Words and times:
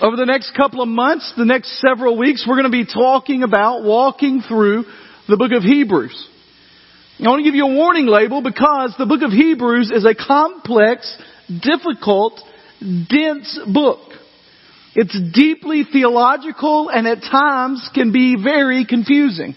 Over 0.00 0.16
the 0.16 0.26
next 0.26 0.54
couple 0.56 0.82
of 0.82 0.88
months, 0.88 1.32
the 1.36 1.44
next 1.44 1.80
several 1.80 2.18
weeks, 2.18 2.44
we're 2.48 2.56
going 2.56 2.70
to 2.70 2.84
be 2.84 2.86
talking 2.86 3.42
about 3.42 3.84
walking 3.84 4.40
through 4.40 4.84
the 5.28 5.36
book 5.36 5.52
of 5.52 5.62
Hebrews. 5.62 6.28
I 7.20 7.28
want 7.28 7.40
to 7.40 7.44
give 7.44 7.54
you 7.54 7.66
a 7.66 7.74
warning 7.74 8.06
label 8.06 8.42
because 8.42 8.94
the 8.98 9.06
book 9.06 9.22
of 9.22 9.30
Hebrews 9.30 9.92
is 9.92 10.04
a 10.04 10.14
complex, 10.14 11.16
difficult, 11.48 12.40
dense 12.80 13.58
book. 13.72 14.00
It's 14.96 15.16
deeply 15.32 15.84
theological 15.90 16.88
and 16.88 17.06
at 17.06 17.20
times 17.20 17.88
can 17.94 18.12
be 18.12 18.36
very 18.42 18.86
confusing. 18.86 19.54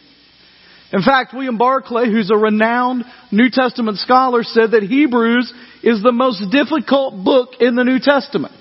In 0.93 1.01
fact, 1.01 1.33
William 1.33 1.57
Barclay, 1.57 2.05
who's 2.05 2.31
a 2.31 2.37
renowned 2.37 3.05
New 3.31 3.49
Testament 3.51 3.97
scholar, 3.97 4.43
said 4.43 4.71
that 4.71 4.83
Hebrews 4.83 5.51
is 5.83 6.01
the 6.03 6.11
most 6.11 6.43
difficult 6.51 7.23
book 7.23 7.49
in 7.59 7.75
the 7.75 7.83
New 7.83 7.99
Testament. 7.99 8.53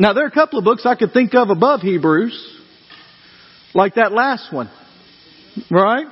Now, 0.00 0.14
there 0.14 0.24
are 0.24 0.28
a 0.28 0.32
couple 0.32 0.58
of 0.58 0.64
books 0.64 0.86
I 0.86 0.94
could 0.94 1.12
think 1.12 1.34
of 1.34 1.50
above 1.50 1.82
Hebrews, 1.82 2.32
like 3.74 3.96
that 3.96 4.12
last 4.12 4.50
one, 4.50 4.70
right? 5.70 6.06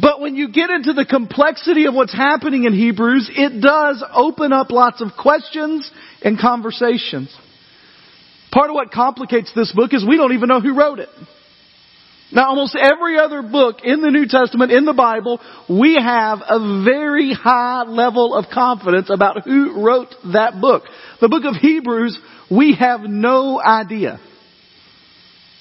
But 0.00 0.22
when 0.22 0.34
you 0.34 0.50
get 0.50 0.70
into 0.70 0.94
the 0.94 1.04
complexity 1.04 1.84
of 1.84 1.92
what's 1.92 2.14
happening 2.14 2.64
in 2.64 2.72
Hebrews, 2.72 3.30
it 3.36 3.60
does 3.60 4.02
open 4.14 4.54
up 4.54 4.70
lots 4.70 5.02
of 5.02 5.08
questions 5.20 5.90
and 6.22 6.40
conversations. 6.40 7.36
Part 8.50 8.70
of 8.70 8.74
what 8.74 8.90
complicates 8.92 9.52
this 9.54 9.70
book 9.72 9.92
is 9.92 10.02
we 10.08 10.16
don't 10.16 10.32
even 10.32 10.48
know 10.48 10.62
who 10.62 10.74
wrote 10.74 11.00
it. 11.00 11.10
Now 12.32 12.48
almost 12.48 12.76
every 12.80 13.18
other 13.18 13.42
book 13.42 13.80
in 13.84 14.00
the 14.00 14.10
New 14.10 14.26
Testament, 14.26 14.72
in 14.72 14.86
the 14.86 14.94
Bible, 14.94 15.38
we 15.68 15.98
have 16.00 16.38
a 16.48 16.82
very 16.82 17.34
high 17.34 17.82
level 17.82 18.34
of 18.34 18.46
confidence 18.50 19.10
about 19.10 19.42
who 19.44 19.84
wrote 19.84 20.14
that 20.32 20.60
book. 20.60 20.84
The 21.20 21.28
book 21.28 21.44
of 21.44 21.56
Hebrews, 21.56 22.18
we 22.50 22.74
have 22.78 23.02
no 23.02 23.60
idea. 23.62 24.20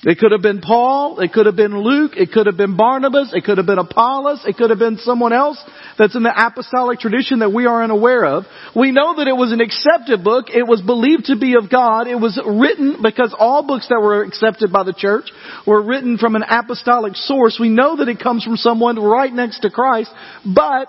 It 0.01 0.17
could 0.17 0.31
have 0.31 0.41
been 0.41 0.61
Paul, 0.61 1.19
it 1.19 1.33
could 1.33 1.45
have 1.45 1.57
been 1.57 1.77
Luke, 1.77 2.13
it 2.15 2.31
could 2.31 2.45
have 2.45 2.55
been 2.55 2.77
Barnabas, 2.77 3.33
it 3.33 3.43
could 3.43 3.57
have 3.57 3.67
been 3.67 3.79
Apollos, 3.79 4.45
it 4.47 4.55
could 4.55 4.69
have 4.69 4.79
been 4.79 4.95
someone 4.97 5.33
else 5.33 5.61
that's 5.97 6.15
in 6.15 6.23
the 6.23 6.31
apostolic 6.33 6.99
tradition 6.99 7.39
that 7.39 7.51
we 7.51 7.65
are 7.65 7.83
unaware 7.83 8.23
of. 8.23 8.45
We 8.73 8.91
know 8.93 9.17
that 9.17 9.27
it 9.27 9.35
was 9.35 9.51
an 9.51 9.59
accepted 9.59 10.23
book, 10.23 10.45
it 10.47 10.65
was 10.65 10.81
believed 10.81 11.25
to 11.25 11.37
be 11.37 11.55
of 11.55 11.69
God, 11.69 12.07
it 12.07 12.15
was 12.15 12.41
written 12.45 12.99
because 13.03 13.35
all 13.37 13.67
books 13.67 13.89
that 13.89 13.99
were 13.99 14.23
accepted 14.23 14.71
by 14.71 14.83
the 14.83 14.93
church 14.93 15.33
were 15.67 15.81
written 15.81 16.17
from 16.17 16.37
an 16.37 16.43
apostolic 16.47 17.17
source. 17.17 17.57
We 17.59 17.67
know 17.67 17.97
that 17.97 18.07
it 18.07 18.21
comes 18.21 18.45
from 18.45 18.55
someone 18.55 18.97
right 18.97 19.33
next 19.33 19.59
to 19.61 19.69
Christ, 19.69 20.11
but 20.45 20.87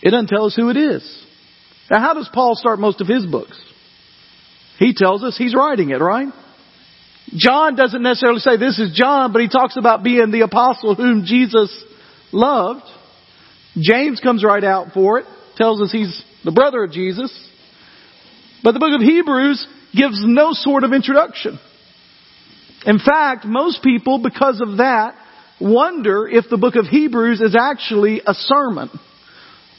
it 0.00 0.12
doesn't 0.12 0.28
tell 0.28 0.44
us 0.44 0.54
who 0.54 0.70
it 0.70 0.76
is. 0.76 1.26
Now 1.90 1.98
how 1.98 2.14
does 2.14 2.30
Paul 2.32 2.54
start 2.54 2.78
most 2.78 3.00
of 3.00 3.08
his 3.08 3.26
books? 3.26 3.60
He 4.78 4.94
tells 4.94 5.22
us 5.24 5.36
he's 5.36 5.54
writing 5.54 5.90
it, 5.90 6.00
right? 6.00 6.28
John 7.36 7.74
doesn't 7.74 8.02
necessarily 8.02 8.40
say 8.40 8.56
this 8.56 8.78
is 8.78 8.92
John, 8.94 9.32
but 9.32 9.42
he 9.42 9.48
talks 9.48 9.76
about 9.76 10.02
being 10.02 10.30
the 10.30 10.42
apostle 10.42 10.94
whom 10.94 11.24
Jesus 11.26 11.84
loved. 12.32 12.84
James 13.76 14.20
comes 14.20 14.44
right 14.44 14.64
out 14.64 14.92
for 14.94 15.18
it, 15.18 15.26
tells 15.56 15.82
us 15.82 15.92
he's 15.92 16.22
the 16.44 16.52
brother 16.52 16.84
of 16.84 16.92
Jesus. 16.92 17.32
But 18.62 18.72
the 18.72 18.80
book 18.80 18.94
of 18.94 19.00
Hebrews 19.00 19.66
gives 19.94 20.22
no 20.24 20.52
sort 20.52 20.84
of 20.84 20.92
introduction. 20.92 21.58
In 22.86 22.98
fact, 22.98 23.44
most 23.44 23.82
people, 23.82 24.18
because 24.22 24.60
of 24.60 24.78
that, 24.78 25.14
wonder 25.60 26.28
if 26.28 26.46
the 26.48 26.56
book 26.56 26.76
of 26.76 26.86
Hebrews 26.86 27.40
is 27.40 27.56
actually 27.58 28.22
a 28.26 28.34
sermon. 28.34 28.90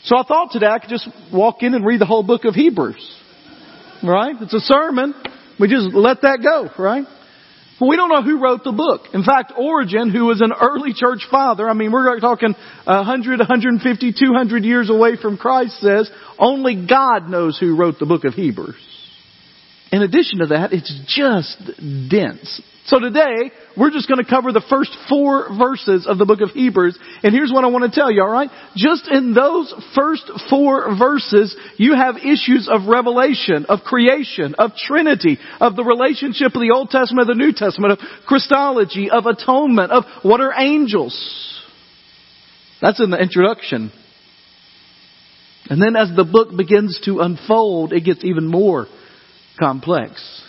So 0.04 0.18
I 0.18 0.24
thought 0.24 0.52
today 0.52 0.68
I 0.68 0.80
could 0.80 0.90
just 0.90 1.08
walk 1.34 1.62
in 1.62 1.74
and 1.74 1.86
read 1.86 2.02
the 2.02 2.06
whole 2.06 2.24
book 2.24 2.46
of 2.46 2.54
Hebrews. 2.54 3.19
Right? 4.04 4.36
It's 4.40 4.54
a 4.54 4.60
sermon. 4.60 5.14
We 5.60 5.68
just 5.68 5.94
let 5.94 6.22
that 6.22 6.40
go, 6.42 6.70
right? 6.82 7.06
But 7.80 7.88
we 7.88 7.96
don't 7.96 8.10
know 8.10 8.22
who 8.22 8.42
wrote 8.42 8.64
the 8.64 8.72
book. 8.72 9.14
In 9.14 9.24
fact, 9.24 9.54
Origen, 9.58 10.10
who 10.10 10.26
was 10.26 10.42
an 10.42 10.52
early 10.52 10.94
church 10.94 11.28
father, 11.32 11.70
I 11.70 11.74
mean, 11.74 11.92
we're 11.92 12.20
talking 12.20 12.54
100, 12.86 13.40
150, 13.40 14.14
200 14.14 14.64
years 14.66 14.90
away 14.90 15.16
from 15.16 15.38
Christ, 15.38 15.80
says 15.80 16.12
only 16.38 16.86
God 16.88 17.30
knows 17.30 17.58
who 17.58 17.76
wrote 17.76 18.00
the 18.00 18.06
book 18.06 18.26
of 18.26 18.34
Hebrews. 18.34 18.89
In 19.92 20.04
addition 20.04 20.40
to 20.40 20.48
that, 20.48 20.72
it's 20.72 20.94
just 21.08 21.58
dense. 22.10 22.62
So 22.86 23.00
today, 23.00 23.52
we're 23.78 23.92
just 23.92 24.08
going 24.08 24.24
to 24.24 24.30
cover 24.30 24.52
the 24.52 24.66
first 24.68 24.96
four 25.08 25.50
verses 25.56 26.08
of 26.08 26.18
the 26.18 26.26
book 26.26 26.42
of 26.42 26.50
Hebrews. 26.50 26.98
And 27.24 27.34
here's 27.34 27.52
what 27.52 27.64
I 27.64 27.68
want 27.68 27.92
to 27.92 28.00
tell 28.00 28.12
you, 28.12 28.22
alright? 28.22 28.50
Just 28.76 29.08
in 29.08 29.34
those 29.34 29.72
first 29.96 30.24
four 30.50 30.96
verses, 30.98 31.56
you 31.78 31.94
have 31.96 32.18
issues 32.18 32.68
of 32.72 32.88
revelation, 32.88 33.66
of 33.70 33.82
creation, 33.82 34.56
of 34.58 34.72
Trinity, 34.76 35.38
of 35.60 35.76
the 35.76 35.84
relationship 35.84 36.56
of 36.56 36.62
the 36.62 36.72
Old 36.74 36.90
Testament 36.90 37.30
and 37.30 37.40
the 37.40 37.46
New 37.46 37.54
Testament, 37.54 37.94
of 37.94 38.00
Christology, 38.26 39.10
of 39.12 39.26
atonement, 39.26 39.92
of 39.92 40.06
what 40.24 40.42
are 40.42 40.54
angels. 40.60 41.64
That's 42.82 43.00
in 43.00 43.12
the 43.12 43.22
introduction. 43.22 43.92
And 45.70 45.80
then 45.80 45.96
as 45.96 46.16
the 46.16 46.24
book 46.24 46.56
begins 46.56 47.00
to 47.06 47.20
unfold, 47.20 47.94
it 47.94 48.02
gets 48.02 48.24
even 48.24 48.48
more 48.48 48.88
complex. 49.60 50.44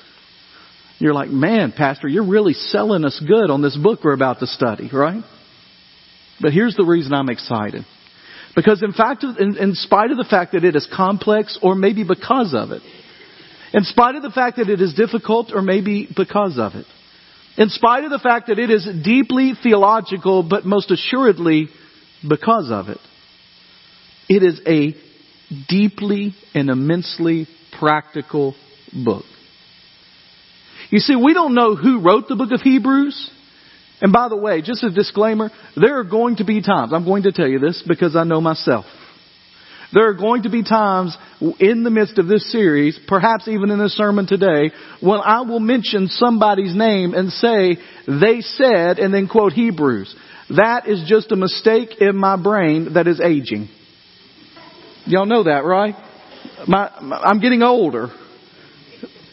You're 0.98 1.14
like, 1.14 1.30
man, 1.30 1.72
Pastor, 1.72 2.08
you're 2.08 2.26
really 2.26 2.52
selling 2.52 3.04
us 3.04 3.22
good 3.26 3.50
on 3.50 3.62
this 3.62 3.76
book 3.76 4.00
we're 4.04 4.12
about 4.12 4.38
to 4.40 4.46
study, 4.46 4.90
right? 4.92 5.24
But 6.40 6.52
here's 6.52 6.76
the 6.76 6.84
reason 6.84 7.12
I'm 7.14 7.30
excited. 7.30 7.84
Because 8.54 8.82
in 8.82 8.92
fact, 8.92 9.24
in, 9.24 9.56
in, 9.56 9.74
spite 9.74 10.10
of 10.10 10.16
the 10.16 10.26
fact 10.28 10.52
that 10.52 10.64
it 10.64 10.76
is 10.76 10.88
complex, 10.94 11.58
or 11.62 11.74
maybe 11.74 12.04
because 12.04 12.52
of 12.54 12.70
it, 12.70 12.82
in 13.72 13.84
spite 13.84 14.16
of 14.16 14.22
the 14.22 14.30
fact 14.30 14.56
that 14.56 14.68
it 14.68 14.80
is 14.80 14.92
difficult, 14.94 15.52
or 15.54 15.62
maybe 15.62 16.08
because 16.14 16.58
of 16.58 16.74
it, 16.74 16.86
in 17.56 17.68
spite 17.68 18.04
of 18.04 18.10
the 18.10 18.18
fact 18.18 18.48
that 18.48 18.58
it 18.58 18.70
is 18.70 18.88
deeply 19.04 19.52
theological, 19.62 20.42
but 20.42 20.64
most 20.64 20.90
assuredly 20.90 21.68
because 22.28 22.70
of 22.70 22.88
it, 22.88 22.98
it 24.28 24.42
is 24.42 24.60
a 24.66 24.94
deeply 25.68 26.34
and 26.54 26.68
immensely 26.68 27.46
practical 27.78 28.54
book. 28.92 29.24
You 30.90 30.98
see, 30.98 31.16
we 31.16 31.34
don't 31.34 31.54
know 31.54 31.76
who 31.76 32.00
wrote 32.00 32.28
the 32.28 32.36
book 32.36 32.50
of 32.52 32.60
Hebrews. 32.60 33.30
And 34.00 34.12
by 34.12 34.28
the 34.28 34.36
way, 34.36 34.62
just 34.62 34.82
a 34.82 34.90
disclaimer, 34.90 35.50
there 35.76 35.98
are 35.98 36.04
going 36.04 36.36
to 36.36 36.44
be 36.44 36.62
times, 36.62 36.92
I'm 36.92 37.04
going 37.04 37.24
to 37.24 37.32
tell 37.32 37.46
you 37.46 37.58
this 37.58 37.84
because 37.86 38.16
I 38.16 38.24
know 38.24 38.40
myself. 38.40 38.86
There 39.92 40.08
are 40.08 40.14
going 40.14 40.44
to 40.44 40.50
be 40.50 40.62
times 40.62 41.16
in 41.58 41.82
the 41.82 41.90
midst 41.90 42.18
of 42.18 42.28
this 42.28 42.50
series, 42.52 42.98
perhaps 43.08 43.48
even 43.48 43.70
in 43.70 43.78
this 43.78 43.96
sermon 43.96 44.26
today, 44.26 44.70
when 45.00 45.20
I 45.20 45.42
will 45.42 45.60
mention 45.60 46.06
somebody's 46.06 46.74
name 46.74 47.12
and 47.12 47.30
say, 47.30 47.76
they 48.06 48.40
said, 48.40 48.98
and 48.98 49.12
then 49.12 49.26
quote 49.28 49.52
Hebrews. 49.52 50.14
That 50.56 50.88
is 50.88 51.04
just 51.06 51.32
a 51.32 51.36
mistake 51.36 52.00
in 52.00 52.16
my 52.16 52.40
brain 52.40 52.94
that 52.94 53.06
is 53.06 53.20
aging. 53.20 53.68
Y'all 55.06 55.26
know 55.26 55.44
that, 55.44 55.64
right? 55.64 55.94
My, 56.68 56.90
my, 57.02 57.16
I'm 57.16 57.40
getting 57.40 57.62
older. 57.62 58.08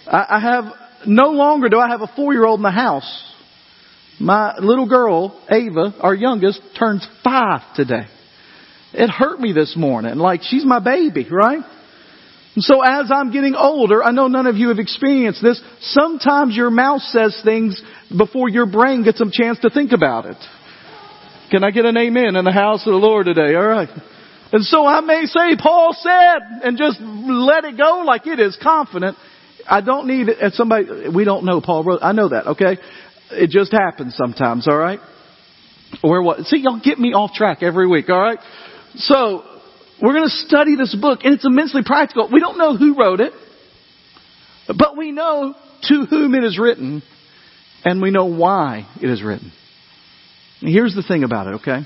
I, 0.09 0.39
have 0.39 0.65
no 1.05 1.29
longer 1.29 1.69
do 1.69 1.79
I 1.79 1.89
have 1.89 2.01
a 2.01 2.11
four 2.15 2.33
year 2.33 2.45
old 2.45 2.59
in 2.59 2.63
the 2.63 2.71
house. 2.71 3.23
My 4.19 4.57
little 4.57 4.87
girl, 4.87 5.39
Ava, 5.49 5.93
our 5.99 6.15
youngest, 6.15 6.61
turns 6.77 7.07
five 7.23 7.61
today. 7.75 8.07
It 8.93 9.09
hurt 9.09 9.39
me 9.39 9.53
this 9.53 9.75
morning. 9.77 10.15
Like 10.15 10.41
she's 10.43 10.65
my 10.65 10.79
baby, 10.79 11.27
right? 11.29 11.63
And 12.55 12.63
so 12.63 12.81
as 12.81 13.11
I'm 13.13 13.31
getting 13.31 13.53
older, 13.53 14.03
I 14.03 14.11
know 14.11 14.27
none 14.27 14.47
of 14.47 14.55
you 14.55 14.69
have 14.69 14.79
experienced 14.79 15.43
this. 15.43 15.61
Sometimes 15.81 16.55
your 16.55 16.71
mouth 16.71 17.01
says 17.01 17.39
things 17.43 17.79
before 18.17 18.49
your 18.49 18.65
brain 18.65 19.03
gets 19.03 19.21
a 19.21 19.25
chance 19.31 19.59
to 19.59 19.69
think 19.69 19.91
about 19.91 20.25
it. 20.25 20.37
Can 21.51 21.63
I 21.63 21.69
get 21.69 21.85
an 21.85 21.95
amen 21.95 22.35
in 22.35 22.43
the 22.43 22.51
house 22.51 22.85
of 22.87 22.93
the 22.93 22.97
Lord 22.97 23.27
today? 23.27 23.53
All 23.55 23.67
right. 23.67 23.89
And 24.51 24.63
so 24.63 24.85
I 24.85 25.01
may 25.01 25.25
say, 25.25 25.55
Paul 25.61 25.95
said, 25.99 26.63
and 26.63 26.77
just 26.77 26.99
let 26.99 27.65
it 27.65 27.77
go 27.77 28.03
like 28.05 28.25
it 28.25 28.39
is 28.39 28.57
confident. 28.61 29.17
I 29.67 29.81
don't 29.81 30.07
need 30.07 30.29
it. 30.29 30.53
somebody, 30.53 31.09
we 31.13 31.25
don't 31.25 31.45
know 31.45 31.61
Paul 31.61 31.83
wrote, 31.83 31.99
I 32.01 32.11
know 32.13 32.29
that, 32.29 32.47
okay? 32.47 32.77
It 33.31 33.49
just 33.49 33.71
happens 33.71 34.15
sometimes, 34.15 34.67
alright? 34.67 34.99
Or 36.03 36.21
what? 36.21 36.39
See, 36.45 36.57
y'all 36.57 36.79
get 36.83 36.99
me 36.99 37.13
off 37.13 37.33
track 37.33 37.61
every 37.61 37.87
week, 37.87 38.09
alright? 38.09 38.39
So, 38.95 39.43
we're 40.01 40.13
gonna 40.13 40.29
study 40.29 40.75
this 40.75 40.95
book, 40.95 41.19
and 41.23 41.33
it's 41.33 41.45
immensely 41.45 41.81
practical. 41.85 42.29
We 42.31 42.39
don't 42.39 42.57
know 42.57 42.77
who 42.77 42.95
wrote 42.97 43.19
it, 43.19 43.33
but 44.67 44.95
we 44.95 45.11
know 45.11 45.55
to 45.89 46.05
whom 46.09 46.35
it 46.35 46.43
is 46.43 46.59
written, 46.59 47.01
and 47.83 48.01
we 48.01 48.11
know 48.11 48.25
why 48.25 48.87
it 49.01 49.09
is 49.09 49.23
written. 49.23 49.51
And 50.61 50.69
here's 50.69 50.95
the 50.95 51.03
thing 51.03 51.23
about 51.23 51.47
it, 51.47 51.55
okay? 51.55 51.81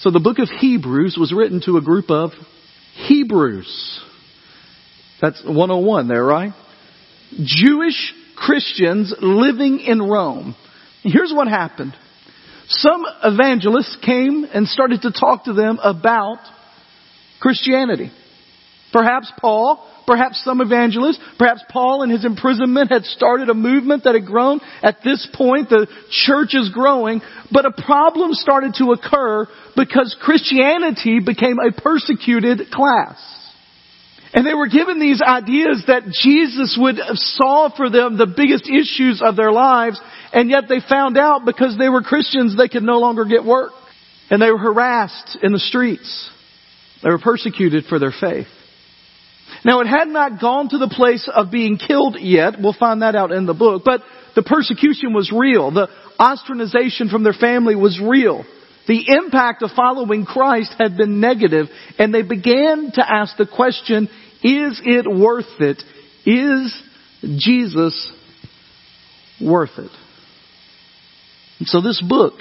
So 0.00 0.10
the 0.10 0.20
book 0.20 0.38
of 0.38 0.48
Hebrews 0.48 1.16
was 1.18 1.32
written 1.32 1.60
to 1.66 1.76
a 1.76 1.82
group 1.82 2.10
of 2.10 2.30
Hebrews. 3.06 4.00
That's 5.20 5.42
101 5.44 6.08
there, 6.08 6.24
right? 6.24 6.52
Jewish 7.42 8.14
Christians 8.36 9.14
living 9.20 9.80
in 9.80 10.02
Rome. 10.02 10.54
Here's 11.02 11.32
what 11.34 11.48
happened. 11.48 11.94
Some 12.68 13.04
evangelists 13.24 13.96
came 14.04 14.46
and 14.52 14.66
started 14.68 15.02
to 15.02 15.12
talk 15.12 15.44
to 15.44 15.52
them 15.52 15.78
about 15.82 16.38
Christianity. 17.40 18.12
Perhaps 18.92 19.32
Paul, 19.40 19.86
perhaps 20.06 20.42
some 20.44 20.60
evangelists, 20.60 21.18
perhaps 21.38 21.62
Paul 21.70 22.02
in 22.02 22.10
his 22.10 22.24
imprisonment 22.24 22.90
had 22.90 23.04
started 23.04 23.48
a 23.48 23.54
movement 23.54 24.04
that 24.04 24.14
had 24.14 24.26
grown. 24.26 24.60
At 24.82 24.98
this 25.04 25.28
point, 25.34 25.68
the 25.68 25.86
church 26.10 26.54
is 26.54 26.70
growing, 26.72 27.20
but 27.50 27.66
a 27.66 27.82
problem 27.86 28.34
started 28.34 28.74
to 28.78 28.92
occur 28.92 29.46
because 29.76 30.16
Christianity 30.20 31.20
became 31.24 31.58
a 31.58 31.72
persecuted 31.72 32.70
class. 32.70 33.39
And 34.32 34.46
they 34.46 34.54
were 34.54 34.68
given 34.68 35.00
these 35.00 35.20
ideas 35.20 35.84
that 35.88 36.04
Jesus 36.22 36.78
would 36.80 36.96
solve 37.14 37.72
for 37.76 37.90
them 37.90 38.16
the 38.16 38.26
biggest 38.26 38.68
issues 38.70 39.20
of 39.24 39.34
their 39.34 39.50
lives, 39.50 40.00
and 40.32 40.48
yet 40.48 40.64
they 40.68 40.78
found 40.80 41.18
out 41.18 41.44
because 41.44 41.76
they 41.76 41.88
were 41.88 42.02
Christians 42.02 42.56
they 42.56 42.68
could 42.68 42.84
no 42.84 42.98
longer 42.98 43.24
get 43.24 43.44
work. 43.44 43.72
And 44.30 44.40
they 44.40 44.50
were 44.50 44.58
harassed 44.58 45.36
in 45.42 45.52
the 45.52 45.58
streets. 45.58 46.30
They 47.02 47.10
were 47.10 47.18
persecuted 47.18 47.86
for 47.86 47.98
their 47.98 48.12
faith. 48.12 48.46
Now 49.64 49.80
it 49.80 49.88
had 49.88 50.06
not 50.06 50.40
gone 50.40 50.68
to 50.68 50.78
the 50.78 50.88
place 50.88 51.28
of 51.32 51.50
being 51.50 51.76
killed 51.76 52.16
yet. 52.20 52.54
We'll 52.60 52.76
find 52.78 53.02
that 53.02 53.16
out 53.16 53.32
in 53.32 53.46
the 53.46 53.54
book. 53.54 53.82
But 53.84 54.02
the 54.36 54.42
persecution 54.42 55.12
was 55.12 55.32
real. 55.34 55.72
The 55.72 55.88
ostracization 56.20 57.10
from 57.10 57.24
their 57.24 57.32
family 57.32 57.74
was 57.74 58.00
real. 58.00 58.44
The 58.90 59.04
impact 59.06 59.62
of 59.62 59.70
following 59.70 60.26
Christ 60.26 60.74
had 60.76 60.96
been 60.96 61.20
negative 61.20 61.66
and 61.96 62.12
they 62.12 62.22
began 62.22 62.90
to 62.94 63.08
ask 63.08 63.36
the 63.36 63.46
question, 63.46 64.08
is 64.42 64.82
it 64.84 65.06
worth 65.08 65.60
it? 65.60 65.80
Is 66.26 66.74
Jesus 67.38 68.12
worth 69.40 69.78
it? 69.78 69.92
And 71.60 71.68
so 71.68 71.80
this 71.80 72.02
book, 72.02 72.34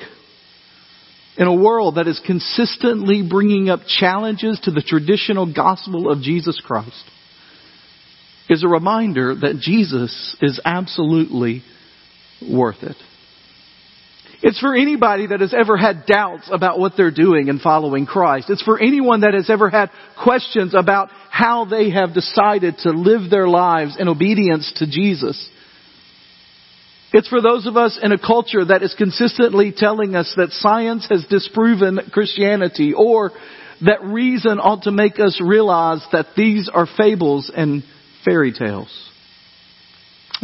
in 1.37 1.45
a 1.45 1.53
world 1.53 1.97
that 1.97 2.07
is 2.07 2.19
consistently 2.25 3.21
bringing 3.29 3.69
up 3.69 3.81
challenges 3.85 4.59
to 4.63 4.71
the 4.71 4.81
traditional 4.81 5.53
gospel 5.53 6.11
of 6.11 6.23
Jesus 6.23 6.59
Christ 6.65 7.03
is 8.49 8.63
a 8.63 8.67
reminder 8.67 9.35
that 9.35 9.59
Jesus 9.59 10.35
is 10.41 10.59
absolutely 10.65 11.61
worth 12.41 12.81
it. 12.81 12.95
It's 14.41 14.59
for 14.59 14.73
anybody 14.73 15.27
that 15.27 15.41
has 15.41 15.53
ever 15.53 15.75
had 15.75 16.05
doubts 16.05 16.49
about 16.51 16.79
what 16.79 16.93
they're 16.95 17.11
doing 17.11 17.49
and 17.49 17.59
following 17.59 18.05
Christ. 18.05 18.49
It's 18.49 18.63
for 18.63 18.79
anyone 18.79 19.21
that 19.21 19.33
has 19.33 19.49
ever 19.49 19.69
had 19.69 19.89
questions 20.23 20.73
about 20.73 21.09
how 21.29 21.65
they 21.65 21.89
have 21.89 22.13
decided 22.13 22.77
to 22.79 22.91
live 22.91 23.29
their 23.29 23.49
lives 23.49 23.97
in 23.99 24.07
obedience 24.07 24.71
to 24.77 24.89
Jesus. 24.89 25.49
It's 27.11 27.27
for 27.27 27.41
those 27.41 27.65
of 27.65 27.75
us 27.75 27.99
in 28.01 28.11
a 28.11 28.19
culture 28.19 28.63
that 28.63 28.83
is 28.83 28.93
consistently 28.97 29.73
telling 29.75 30.15
us 30.15 30.31
that 30.37 30.51
science 30.51 31.07
has 31.09 31.25
disproven 31.29 31.99
Christianity 32.13 32.93
or 32.95 33.31
that 33.81 34.03
reason 34.03 34.59
ought 34.59 34.83
to 34.83 34.91
make 34.91 35.19
us 35.19 35.41
realize 35.43 36.05
that 36.11 36.27
these 36.37 36.69
are 36.73 36.87
fables 36.97 37.51
and 37.53 37.83
fairy 38.23 38.53
tales. 38.53 38.89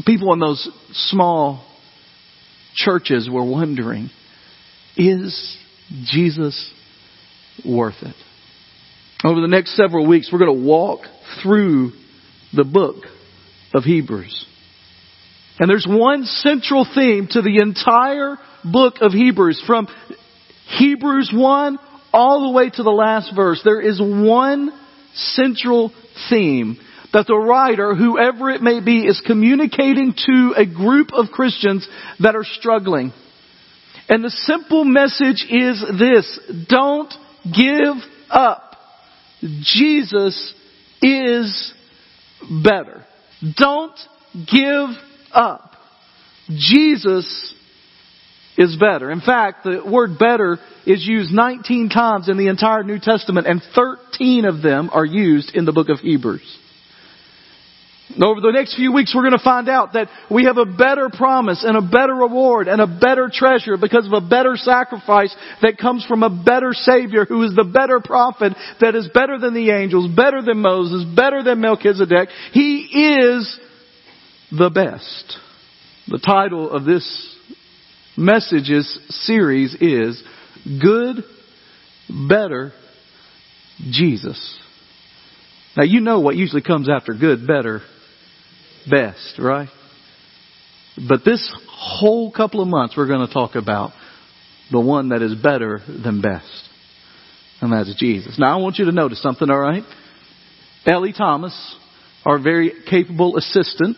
People 0.05 0.33
in 0.33 0.39
those 0.39 0.67
small 0.91 1.63
churches 2.75 3.29
were 3.31 3.43
wondering, 3.43 4.09
is 4.97 5.57
Jesus 6.05 6.71
worth 7.65 8.01
it? 8.01 8.15
Over 9.23 9.41
the 9.41 9.47
next 9.47 9.75
several 9.75 10.07
weeks, 10.07 10.29
we're 10.31 10.39
going 10.39 10.57
to 10.61 10.67
walk 10.67 11.01
through 11.41 11.91
the 12.53 12.63
book 12.63 12.97
of 13.73 13.83
Hebrews. 13.83 14.45
And 15.59 15.69
there's 15.69 15.87
one 15.89 16.25
central 16.25 16.85
theme 16.93 17.27
to 17.31 17.41
the 17.41 17.59
entire 17.61 18.37
book 18.63 18.95
of 19.01 19.13
Hebrews 19.13 19.63
from 19.65 19.87
Hebrews 20.77 21.31
1 21.33 21.77
all 22.11 22.47
the 22.47 22.57
way 22.57 22.69
to 22.69 22.83
the 22.83 22.89
last 22.89 23.31
verse. 23.35 23.61
There 23.63 23.81
is 23.81 23.99
one 24.01 24.71
central 25.13 25.93
theme 26.29 26.77
that 27.13 27.27
the 27.27 27.37
writer, 27.37 27.95
whoever 27.95 28.49
it 28.49 28.61
may 28.61 28.79
be, 28.79 29.05
is 29.05 29.21
communicating 29.25 30.13
to 30.25 30.53
a 30.57 30.65
group 30.65 31.09
of 31.13 31.31
Christians 31.31 31.87
that 32.19 32.35
are 32.35 32.43
struggling. 32.43 33.13
And 34.07 34.23
the 34.23 34.29
simple 34.29 34.85
message 34.85 35.45
is 35.49 35.83
this, 35.99 36.39
don't 36.69 37.13
give 37.45 37.95
up. 38.29 38.75
Jesus 39.41 40.53
is 41.01 41.73
better. 42.63 43.03
Don't 43.57 43.99
give 44.33 44.89
up. 45.31 45.71
Jesus 46.49 47.53
is 48.57 48.77
better. 48.77 49.11
In 49.11 49.21
fact, 49.21 49.63
the 49.63 49.81
word 49.85 50.17
better 50.17 50.57
is 50.85 51.05
used 51.05 51.31
19 51.31 51.89
times 51.89 52.29
in 52.29 52.37
the 52.37 52.47
entire 52.47 52.83
New 52.83 52.99
Testament 52.99 53.47
and 53.47 53.61
13 53.75 54.45
of 54.45 54.61
them 54.61 54.89
are 54.93 55.05
used 55.05 55.55
in 55.55 55.65
the 55.65 55.73
book 55.73 55.89
of 55.89 55.99
Hebrews. 55.99 56.59
Over 58.21 58.39
the 58.39 58.51
next 58.51 58.75
few 58.75 58.93
weeks, 58.93 59.13
we're 59.15 59.23
going 59.23 59.37
to 59.37 59.43
find 59.43 59.67
out 59.67 59.93
that 59.93 60.09
we 60.29 60.45
have 60.45 60.57
a 60.57 60.65
better 60.65 61.09
promise 61.09 61.63
and 61.63 61.75
a 61.75 61.81
better 61.81 62.13
reward 62.13 62.67
and 62.67 62.79
a 62.79 62.87
better 62.87 63.31
treasure 63.33 63.77
because 63.77 64.05
of 64.05 64.13
a 64.13 64.21
better 64.21 64.55
sacrifice 64.55 65.35
that 65.63 65.79
comes 65.79 66.05
from 66.05 66.21
a 66.21 66.29
better 66.29 66.71
Savior 66.73 67.25
who 67.25 67.43
is 67.43 67.55
the 67.55 67.63
better 67.63 67.99
prophet 67.99 68.53
that 68.79 68.95
is 68.95 69.09
better 69.11 69.39
than 69.39 69.55
the 69.55 69.71
angels, 69.71 70.13
better 70.15 70.43
than 70.43 70.59
Moses, 70.59 71.03
better 71.15 71.41
than 71.41 71.59
Melchizedek. 71.59 72.29
He 72.51 72.81
is 72.83 73.59
the 74.51 74.69
best. 74.69 75.39
The 76.07 76.19
title 76.19 76.69
of 76.69 76.85
this 76.85 77.35
messages 78.15 78.99
series 79.09 79.75
is 79.81 80.23
Good, 80.63 81.23
Better, 82.29 82.71
Jesus. 83.79 84.59
Now 85.75 85.83
you 85.83 85.99
know 85.99 86.21
what 86.21 86.35
usually 86.35 86.61
comes 86.61 86.87
after 86.89 87.13
good, 87.13 87.45
better, 87.45 87.81
best, 88.89 89.39
right? 89.39 89.69
But 91.07 91.25
this 91.25 91.53
whole 91.69 92.31
couple 92.31 92.61
of 92.61 92.67
months 92.67 92.95
we're 92.95 93.07
going 93.07 93.27
to 93.27 93.33
talk 93.33 93.55
about 93.55 93.91
the 94.71 94.79
one 94.79 95.09
that 95.09 95.21
is 95.21 95.35
better 95.35 95.81
than 95.87 96.21
best. 96.21 96.69
And 97.61 97.71
that's 97.71 97.93
Jesus. 97.95 98.37
Now 98.39 98.57
I 98.57 98.61
want 98.61 98.77
you 98.77 98.85
to 98.85 98.91
notice 98.91 99.21
something, 99.21 99.49
alright? 99.49 99.83
Ellie 100.85 101.13
Thomas, 101.13 101.75
our 102.25 102.39
very 102.39 102.71
capable 102.89 103.37
assistant, 103.37 103.97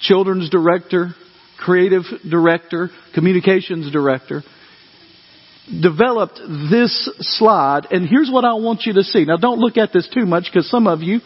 children's 0.00 0.50
director, 0.50 1.14
creative 1.58 2.02
director, 2.28 2.90
communications 3.14 3.90
director, 3.92 4.42
developed 5.80 6.40
this 6.70 7.10
slide, 7.20 7.86
and 7.90 8.08
here's 8.08 8.30
what 8.30 8.44
I 8.44 8.54
want 8.54 8.82
you 8.84 8.94
to 8.94 9.02
see. 9.04 9.24
Now 9.24 9.36
don't 9.36 9.60
look 9.60 9.76
at 9.76 9.92
this 9.92 10.08
too 10.12 10.26
much 10.26 10.44
because 10.52 10.68
some 10.68 10.86
of 10.86 11.00
you 11.00 11.20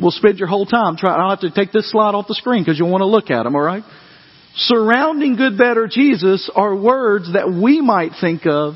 will 0.00 0.10
spend 0.10 0.38
your 0.38 0.48
whole 0.48 0.66
time 0.66 0.96
trying, 0.96 1.20
I'll 1.20 1.30
have 1.30 1.40
to 1.40 1.50
take 1.50 1.72
this 1.72 1.90
slide 1.90 2.14
off 2.14 2.28
the 2.28 2.34
screen 2.34 2.62
because 2.62 2.78
you'll 2.78 2.90
want 2.90 3.02
to 3.02 3.06
look 3.06 3.30
at 3.30 3.42
them, 3.42 3.54
alright? 3.54 3.84
Surrounding 4.56 5.36
good, 5.36 5.58
better 5.58 5.88
Jesus 5.88 6.50
are 6.54 6.74
words 6.74 7.32
that 7.32 7.50
we 7.50 7.80
might 7.80 8.12
think 8.20 8.46
of 8.46 8.74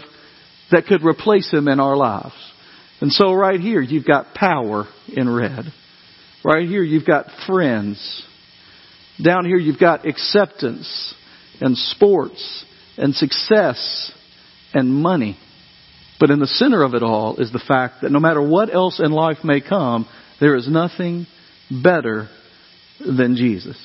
that 0.71 0.87
could 0.87 1.05
replace 1.05 1.51
him 1.51 1.69
in 1.69 1.81
our 1.81 1.97
lives. 1.97 2.35
And 3.01 3.13
so 3.13 3.33
right 3.33 3.59
here, 3.59 3.81
you've 3.81 4.07
got 4.07 4.35
power 4.35 4.87
in 5.09 5.29
red. 5.29 5.67
Right 6.45 6.69
here, 6.69 6.83
you've 6.83 7.07
got 7.07 7.27
friends. 7.47 8.25
Down 9.23 9.45
here 9.45 9.57
you've 9.57 9.79
got 9.79 10.07
acceptance 10.07 11.15
and 11.61 11.77
sports 11.77 12.65
and 12.97 13.15
success 13.15 14.13
and 14.73 14.93
money. 14.93 15.37
But 16.19 16.31
in 16.31 16.39
the 16.39 16.47
center 16.47 16.83
of 16.83 16.95
it 16.95 17.03
all 17.03 17.37
is 17.37 17.53
the 17.53 17.63
fact 17.67 18.03
that 18.03 18.13
no 18.13 18.21
matter 18.21 18.41
what 18.41 18.73
else 18.73 19.01
in 19.01 19.13
life 19.13 19.39
may 19.45 19.61
come, 19.61 20.09
there 20.43 20.57
is 20.57 20.69
nothing 20.69 21.29
better 21.71 22.29
than 22.99 23.37
Jesus. 23.37 23.79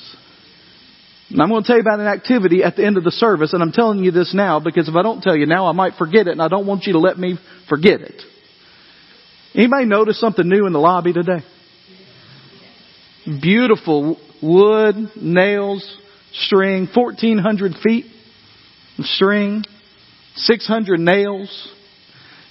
And 1.30 1.40
I'm 1.40 1.50
going 1.50 1.62
to 1.62 1.66
tell 1.66 1.76
you 1.76 1.82
about 1.82 2.00
an 2.00 2.08
activity 2.08 2.64
at 2.64 2.74
the 2.74 2.84
end 2.84 2.96
of 2.96 3.04
the 3.04 3.12
service, 3.12 3.52
and 3.52 3.62
I'm 3.62 3.70
telling 3.70 4.02
you 4.02 4.10
this 4.10 4.34
now 4.34 4.58
because 4.58 4.88
if 4.88 4.96
I 4.96 5.02
don't 5.02 5.22
tell 5.22 5.36
you 5.36 5.46
now, 5.46 5.66
I 5.66 5.72
might 5.72 5.94
forget 5.94 6.26
it, 6.26 6.32
and 6.32 6.42
I 6.42 6.48
don't 6.48 6.66
want 6.66 6.82
you 6.84 6.94
to 6.94 6.98
let 6.98 7.16
me 7.16 7.38
forget 7.68 8.00
it. 8.00 8.20
Anybody 9.54 9.86
notice 9.86 10.18
something 10.18 10.48
new 10.48 10.66
in 10.66 10.72
the 10.72 10.80
lobby 10.80 11.12
today? 11.12 11.44
Beautiful 13.40 14.18
wood, 14.42 14.96
nails, 15.14 15.96
string, 16.32 16.88
1400 16.92 17.74
feet 17.84 18.06
of 18.98 19.04
string, 19.04 19.62
600 20.34 20.98
nails, 20.98 21.72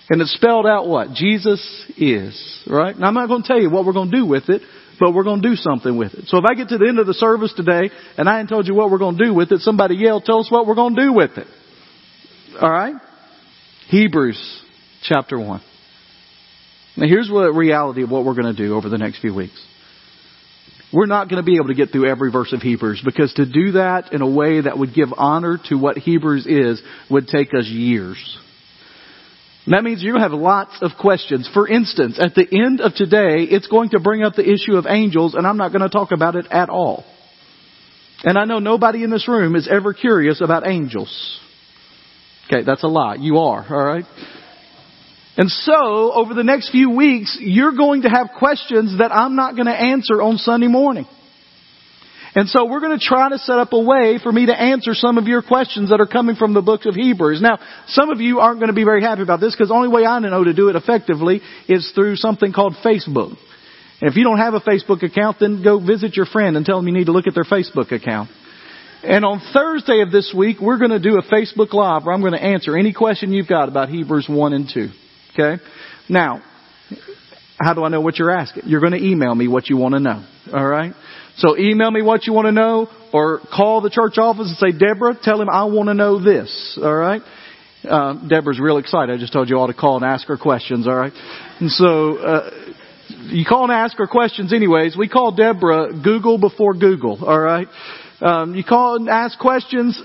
and 0.09 0.21
it's 0.21 0.33
spelled 0.33 0.65
out 0.65 0.87
what? 0.87 1.11
Jesus 1.11 1.61
is, 1.97 2.63
right? 2.67 2.97
Now 2.97 3.07
I'm 3.07 3.13
not 3.13 3.27
going 3.27 3.41
to 3.41 3.47
tell 3.47 3.59
you 3.59 3.69
what 3.69 3.85
we're 3.85 3.93
going 3.93 4.11
to 4.11 4.17
do 4.17 4.25
with 4.25 4.49
it, 4.49 4.61
but 4.99 5.13
we're 5.13 5.23
going 5.23 5.41
to 5.41 5.49
do 5.49 5.55
something 5.55 5.97
with 5.97 6.13
it. 6.13 6.27
So 6.27 6.37
if 6.37 6.45
I 6.49 6.55
get 6.55 6.69
to 6.69 6.77
the 6.77 6.87
end 6.87 6.99
of 6.99 7.07
the 7.07 7.13
service 7.13 7.53
today 7.55 7.89
and 8.17 8.29
I 8.29 8.39
ain't 8.39 8.49
told 8.49 8.67
you 8.67 8.73
what 8.73 8.89
we're 8.89 8.97
going 8.97 9.17
to 9.17 9.25
do 9.25 9.33
with 9.33 9.51
it, 9.51 9.61
somebody 9.61 9.95
yell, 9.95 10.21
tell 10.21 10.39
us 10.39 10.49
what 10.49 10.65
we're 10.65 10.75
going 10.75 10.95
to 10.95 11.01
do 11.01 11.13
with 11.13 11.31
it. 11.37 11.47
Alright? 12.55 12.95
Hebrews 13.89 14.63
chapter 15.03 15.39
1. 15.39 15.61
Now 16.97 17.07
here's 17.07 17.27
the 17.27 17.51
reality 17.53 18.03
of 18.03 18.09
what 18.09 18.25
we're 18.25 18.33
going 18.33 18.55
to 18.55 18.67
do 18.67 18.75
over 18.75 18.89
the 18.89 18.97
next 18.97 19.19
few 19.19 19.33
weeks. 19.33 19.61
We're 20.91 21.05
not 21.05 21.29
going 21.29 21.43
to 21.43 21.45
be 21.45 21.57
able 21.57 21.67
to 21.67 21.75
get 21.75 21.91
through 21.91 22.09
every 22.09 22.31
verse 22.31 22.53
of 22.53 22.61
Hebrews 22.61 23.01
because 23.03 23.33
to 23.33 23.45
do 23.45 23.73
that 23.73 24.13
in 24.13 24.21
a 24.21 24.29
way 24.29 24.61
that 24.61 24.77
would 24.77 24.93
give 24.93 25.09
honor 25.15 25.59
to 25.65 25.75
what 25.75 25.97
Hebrews 25.97 26.47
is 26.47 26.81
would 27.09 27.27
take 27.27 27.49
us 27.53 27.65
years. 27.65 28.37
That 29.69 29.83
means 29.83 30.01
to 30.01 30.13
have 30.15 30.31
lots 30.31 30.77
of 30.81 30.91
questions. 30.99 31.49
For 31.53 31.67
instance, 31.67 32.17
at 32.19 32.35
the 32.35 32.47
end 32.51 32.79
of 32.79 32.93
today, 32.93 33.43
it's 33.43 33.67
going 33.67 33.89
to 33.89 33.99
bring 33.99 34.23
up 34.23 34.35
the 34.35 34.49
issue 34.49 34.77
of 34.77 34.85
angels, 34.87 35.33
and 35.33 35.45
I'm 35.45 35.57
not 35.57 35.73
going 35.73 35.81
to 35.81 35.89
talk 35.89 36.11
about 36.13 36.35
it 36.35 36.45
at 36.49 36.69
all. 36.69 37.03
And 38.23 38.37
I 38.37 38.45
know 38.45 38.59
nobody 38.59 39.03
in 39.03 39.09
this 39.09 39.27
room 39.27 39.55
is 39.55 39.67
ever 39.69 39.93
curious 39.93 40.41
about 40.41 40.65
angels. 40.65 41.39
Okay, 42.47 42.63
that's 42.63 42.83
a 42.83 42.87
lie. 42.87 43.15
You 43.19 43.39
are, 43.39 43.65
alright? 43.69 44.05
And 45.35 45.51
so, 45.51 46.13
over 46.13 46.33
the 46.33 46.43
next 46.43 46.71
few 46.71 46.89
weeks, 46.89 47.37
you're 47.39 47.75
going 47.75 48.03
to 48.03 48.09
have 48.09 48.29
questions 48.39 48.97
that 48.99 49.11
I'm 49.11 49.35
not 49.35 49.55
going 49.55 49.67
to 49.67 49.75
answer 49.75 50.21
on 50.21 50.37
Sunday 50.37 50.67
morning. 50.67 51.05
And 52.37 52.47
so 52.47 52.65
we're 52.65 52.81
going 52.81 52.99
to 52.99 53.03
try 53.03 53.29
to 53.29 53.39
set 53.39 53.57
up 53.57 53.73
a 53.73 53.79
way 53.79 54.19
for 54.21 54.31
me 54.31 54.45
to 54.45 54.53
answer 54.53 54.93
some 54.93 55.17
of 55.17 55.25
your 55.25 55.41
questions 55.41 55.89
that 55.89 55.99
are 55.99 56.05
coming 56.05 56.35
from 56.35 56.53
the 56.53 56.61
book 56.61 56.85
of 56.85 56.93
Hebrews. 56.93 57.41
Now, 57.41 57.57
some 57.87 58.11
of 58.11 58.21
you 58.21 58.37
aren't 58.37 58.59
going 58.59 58.67
to 58.69 58.75
be 58.75 58.83
very 58.83 59.01
happy 59.01 59.23
about 59.23 59.39
this 59.39 59.55
because 59.55 59.69
the 59.69 59.73
only 59.73 59.87
way 59.87 60.05
I 60.05 60.19
know 60.19 60.43
to 60.43 60.53
do 60.53 60.69
it 60.69 60.75
effectively 60.75 61.41
is 61.67 61.91
through 61.95 62.15
something 62.17 62.53
called 62.53 62.75
Facebook. 62.85 63.35
And 63.99 64.11
if 64.11 64.15
you 64.17 64.23
don't 64.23 64.37
have 64.37 64.53
a 64.53 64.59
Facebook 64.59 65.01
account, 65.01 65.37
then 65.39 65.63
go 65.63 65.83
visit 65.83 66.15
your 66.15 66.27
friend 66.27 66.55
and 66.55 66.63
tell 66.63 66.77
them 66.77 66.87
you 66.87 66.93
need 66.93 67.07
to 67.07 67.11
look 67.11 67.25
at 67.25 67.33
their 67.33 67.43
Facebook 67.43 67.91
account. 67.91 68.29
And 69.01 69.25
on 69.25 69.41
Thursday 69.51 70.01
of 70.01 70.11
this 70.11 70.31
week, 70.37 70.57
we're 70.61 70.77
going 70.77 70.91
to 70.91 70.99
do 70.99 71.17
a 71.17 71.23
Facebook 71.23 71.73
Live 71.73 72.05
where 72.05 72.13
I'm 72.13 72.21
going 72.21 72.33
to 72.33 72.43
answer 72.43 72.77
any 72.77 72.93
question 72.93 73.33
you've 73.33 73.47
got 73.47 73.67
about 73.67 73.89
Hebrews 73.89 74.27
1 74.29 74.53
and 74.53 74.69
2. 74.71 74.89
Okay? 75.33 75.63
Now, 76.07 76.43
how 77.59 77.73
do 77.73 77.83
I 77.83 77.89
know 77.89 78.01
what 78.01 78.17
you're 78.17 78.31
asking? 78.31 78.63
You're 78.65 78.81
going 78.81 78.93
to 78.93 79.03
email 79.03 79.33
me 79.33 79.47
what 79.47 79.69
you 79.69 79.77
want 79.77 79.93
to 79.93 79.99
know. 79.99 80.23
Alright? 80.51 80.93
So 81.37 81.57
email 81.57 81.91
me 81.91 82.01
what 82.01 82.25
you 82.25 82.33
want 82.33 82.45
to 82.45 82.51
know 82.51 82.89
or 83.13 83.39
call 83.39 83.81
the 83.81 83.89
church 83.89 84.17
office 84.17 84.47
and 84.47 84.57
say, 84.57 84.77
Deborah, 84.77 85.17
tell 85.21 85.41
him 85.41 85.49
I 85.49 85.65
want 85.65 85.89
to 85.89 85.93
know 85.93 86.23
this. 86.23 86.79
Alright? 86.81 87.21
Uh, 87.83 88.27
Deborah's 88.27 88.59
real 88.59 88.77
excited. 88.77 89.13
I 89.13 89.17
just 89.19 89.33
told 89.33 89.49
you 89.49 89.57
all 89.57 89.67
to 89.67 89.73
call 89.73 89.97
and 89.97 90.05
ask 90.05 90.27
her 90.27 90.37
questions. 90.37 90.87
Alright? 90.87 91.13
And 91.59 91.71
so, 91.71 92.17
uh, 92.17 92.73
you 93.09 93.45
call 93.45 93.63
and 93.63 93.71
ask 93.71 93.97
her 93.97 94.07
questions 94.07 94.53
anyways. 94.53 94.95
We 94.97 95.09
call 95.09 95.31
Deborah 95.31 95.91
Google 96.03 96.37
before 96.37 96.73
Google. 96.73 97.23
Alright? 97.23 97.67
Um, 98.19 98.55
you 98.55 98.63
call 98.63 98.95
and 98.95 99.09
ask 99.09 99.37
questions. 99.37 99.95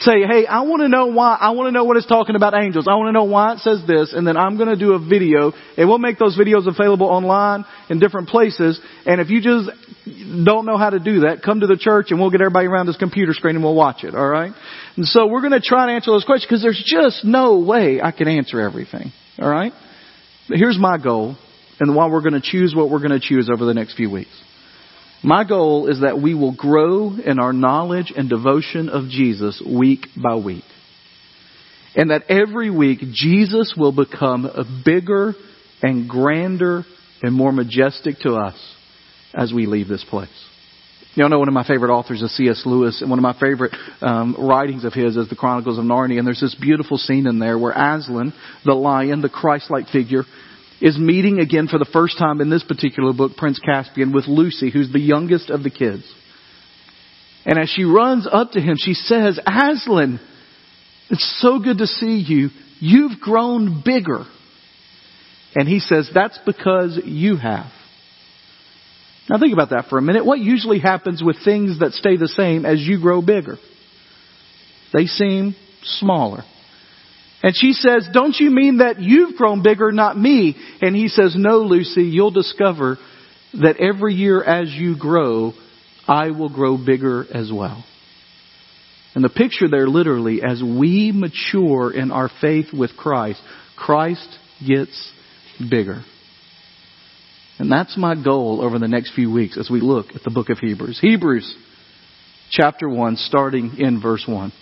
Say, 0.00 0.22
hey, 0.22 0.46
I 0.46 0.60
want 0.62 0.82
to 0.82 0.88
know 0.88 1.06
why. 1.06 1.36
I 1.40 1.50
want 1.50 1.66
to 1.66 1.72
know 1.72 1.82
what 1.84 1.96
it's 1.96 2.06
talking 2.06 2.36
about 2.36 2.54
angels. 2.54 2.86
I 2.88 2.94
want 2.94 3.08
to 3.08 3.12
know 3.12 3.24
why 3.24 3.54
it 3.54 3.58
says 3.58 3.82
this, 3.86 4.12
and 4.14 4.24
then 4.24 4.36
I'm 4.36 4.56
going 4.56 4.68
to 4.68 4.76
do 4.76 4.92
a 4.92 4.98
video, 5.00 5.52
and 5.76 5.88
we'll 5.88 5.98
make 5.98 6.18
those 6.18 6.38
videos 6.38 6.68
available 6.68 7.08
online 7.08 7.64
in 7.90 7.98
different 7.98 8.28
places. 8.28 8.80
And 9.06 9.20
if 9.20 9.30
you 9.30 9.40
just 9.40 9.70
don't 10.44 10.66
know 10.66 10.76
how 10.76 10.90
to 10.90 11.00
do 11.00 11.20
that, 11.20 11.42
come 11.42 11.60
to 11.60 11.66
the 11.66 11.76
church, 11.76 12.06
and 12.10 12.20
we'll 12.20 12.30
get 12.30 12.40
everybody 12.40 12.68
around 12.68 12.86
this 12.86 12.96
computer 12.96 13.32
screen, 13.34 13.56
and 13.56 13.64
we'll 13.64 13.74
watch 13.74 14.04
it. 14.04 14.14
All 14.14 14.28
right? 14.28 14.52
And 14.96 15.04
so 15.04 15.26
we're 15.26 15.40
going 15.40 15.52
to 15.52 15.60
try 15.60 15.82
and 15.82 15.90
answer 15.90 16.12
those 16.12 16.24
questions 16.24 16.48
because 16.48 16.62
there's 16.62 16.82
just 16.86 17.24
no 17.24 17.58
way 17.58 18.00
I 18.00 18.12
can 18.12 18.28
answer 18.28 18.60
everything. 18.60 19.10
All 19.40 19.48
right? 19.48 19.72
But 20.48 20.58
here's 20.58 20.78
my 20.78 20.96
goal, 20.96 21.36
and 21.80 21.96
why 21.96 22.06
we're 22.06 22.22
going 22.22 22.40
to 22.40 22.40
choose 22.40 22.72
what 22.72 22.88
we're 22.88 23.00
going 23.00 23.18
to 23.18 23.20
choose 23.20 23.50
over 23.52 23.64
the 23.64 23.74
next 23.74 23.96
few 23.96 24.10
weeks. 24.10 24.30
My 25.22 25.44
goal 25.44 25.88
is 25.88 26.00
that 26.02 26.20
we 26.20 26.34
will 26.34 26.54
grow 26.54 27.12
in 27.12 27.38
our 27.38 27.52
knowledge 27.52 28.12
and 28.16 28.28
devotion 28.28 28.88
of 28.88 29.08
Jesus 29.08 29.62
week 29.66 30.06
by 30.16 30.36
week. 30.36 30.64
And 31.96 32.10
that 32.10 32.24
every 32.28 32.70
week 32.70 33.00
Jesus 33.12 33.74
will 33.76 33.92
become 33.92 34.44
a 34.44 34.64
bigger 34.84 35.34
and 35.82 36.08
grander 36.08 36.84
and 37.22 37.34
more 37.34 37.52
majestic 37.52 38.18
to 38.20 38.34
us 38.34 38.56
as 39.34 39.52
we 39.52 39.66
leave 39.66 39.88
this 39.88 40.04
place. 40.08 40.28
You 41.14 41.24
all 41.24 41.30
know 41.30 41.40
one 41.40 41.48
of 41.48 41.54
my 41.54 41.66
favorite 41.66 41.92
authors 41.92 42.22
is 42.22 42.36
C.S. 42.36 42.62
Lewis, 42.64 43.00
and 43.00 43.10
one 43.10 43.18
of 43.18 43.24
my 43.24 43.36
favorite 43.40 43.74
um, 44.00 44.36
writings 44.38 44.84
of 44.84 44.92
his 44.92 45.16
is 45.16 45.28
the 45.28 45.34
Chronicles 45.34 45.76
of 45.76 45.84
Narnia. 45.84 46.18
And 46.18 46.26
there's 46.26 46.40
this 46.40 46.54
beautiful 46.54 46.96
scene 46.96 47.26
in 47.26 47.40
there 47.40 47.58
where 47.58 47.72
Aslan, 47.72 48.32
the 48.64 48.74
lion, 48.74 49.20
the 49.20 49.28
Christ-like 49.28 49.88
figure, 49.88 50.22
is 50.80 50.98
meeting 50.98 51.40
again 51.40 51.68
for 51.68 51.78
the 51.78 51.88
first 51.92 52.18
time 52.18 52.40
in 52.40 52.50
this 52.50 52.62
particular 52.62 53.12
book, 53.12 53.32
Prince 53.36 53.58
Caspian, 53.58 54.12
with 54.12 54.26
Lucy, 54.26 54.70
who's 54.70 54.92
the 54.92 55.00
youngest 55.00 55.50
of 55.50 55.62
the 55.62 55.70
kids. 55.70 56.04
And 57.44 57.58
as 57.58 57.68
she 57.68 57.84
runs 57.84 58.28
up 58.30 58.52
to 58.52 58.60
him, 58.60 58.76
she 58.78 58.94
says, 58.94 59.40
Aslan, 59.46 60.20
it's 61.10 61.38
so 61.40 61.58
good 61.58 61.78
to 61.78 61.86
see 61.86 62.24
you. 62.26 62.50
You've 62.80 63.20
grown 63.20 63.82
bigger. 63.84 64.24
And 65.54 65.66
he 65.66 65.80
says, 65.80 66.10
that's 66.14 66.38
because 66.44 67.00
you 67.04 67.36
have. 67.36 67.72
Now 69.28 69.38
think 69.38 69.52
about 69.52 69.70
that 69.70 69.86
for 69.90 69.98
a 69.98 70.02
minute. 70.02 70.24
What 70.24 70.38
usually 70.38 70.78
happens 70.78 71.22
with 71.22 71.36
things 71.44 71.80
that 71.80 71.92
stay 71.92 72.16
the 72.16 72.28
same 72.28 72.64
as 72.64 72.80
you 72.80 73.00
grow 73.00 73.20
bigger? 73.20 73.56
They 74.92 75.06
seem 75.06 75.54
smaller. 75.82 76.44
And 77.42 77.54
she 77.54 77.72
says, 77.72 78.08
don't 78.12 78.34
you 78.38 78.50
mean 78.50 78.78
that 78.78 79.00
you've 79.00 79.36
grown 79.36 79.62
bigger, 79.62 79.92
not 79.92 80.18
me? 80.18 80.56
And 80.80 80.96
he 80.96 81.08
says, 81.08 81.34
no, 81.36 81.58
Lucy, 81.58 82.02
you'll 82.02 82.32
discover 82.32 82.98
that 83.54 83.76
every 83.78 84.14
year 84.14 84.42
as 84.42 84.72
you 84.72 84.98
grow, 84.98 85.52
I 86.06 86.30
will 86.30 86.48
grow 86.48 86.76
bigger 86.76 87.24
as 87.32 87.50
well. 87.52 87.84
And 89.14 89.24
the 89.24 89.28
picture 89.28 89.68
there 89.70 89.88
literally, 89.88 90.40
as 90.42 90.62
we 90.62 91.12
mature 91.14 91.92
in 91.92 92.10
our 92.10 92.30
faith 92.40 92.66
with 92.72 92.96
Christ, 92.96 93.40
Christ 93.76 94.28
gets 94.66 95.12
bigger. 95.70 96.02
And 97.58 97.70
that's 97.70 97.96
my 97.96 98.14
goal 98.14 98.60
over 98.62 98.78
the 98.78 98.88
next 98.88 99.14
few 99.14 99.32
weeks 99.32 99.58
as 99.58 99.68
we 99.70 99.80
look 99.80 100.06
at 100.14 100.22
the 100.22 100.30
book 100.30 100.50
of 100.50 100.58
Hebrews. 100.58 100.98
Hebrews 101.00 101.56
chapter 102.50 102.88
1, 102.88 103.16
starting 103.16 103.76
in 103.78 104.00
verse 104.00 104.24
1. 104.26 104.52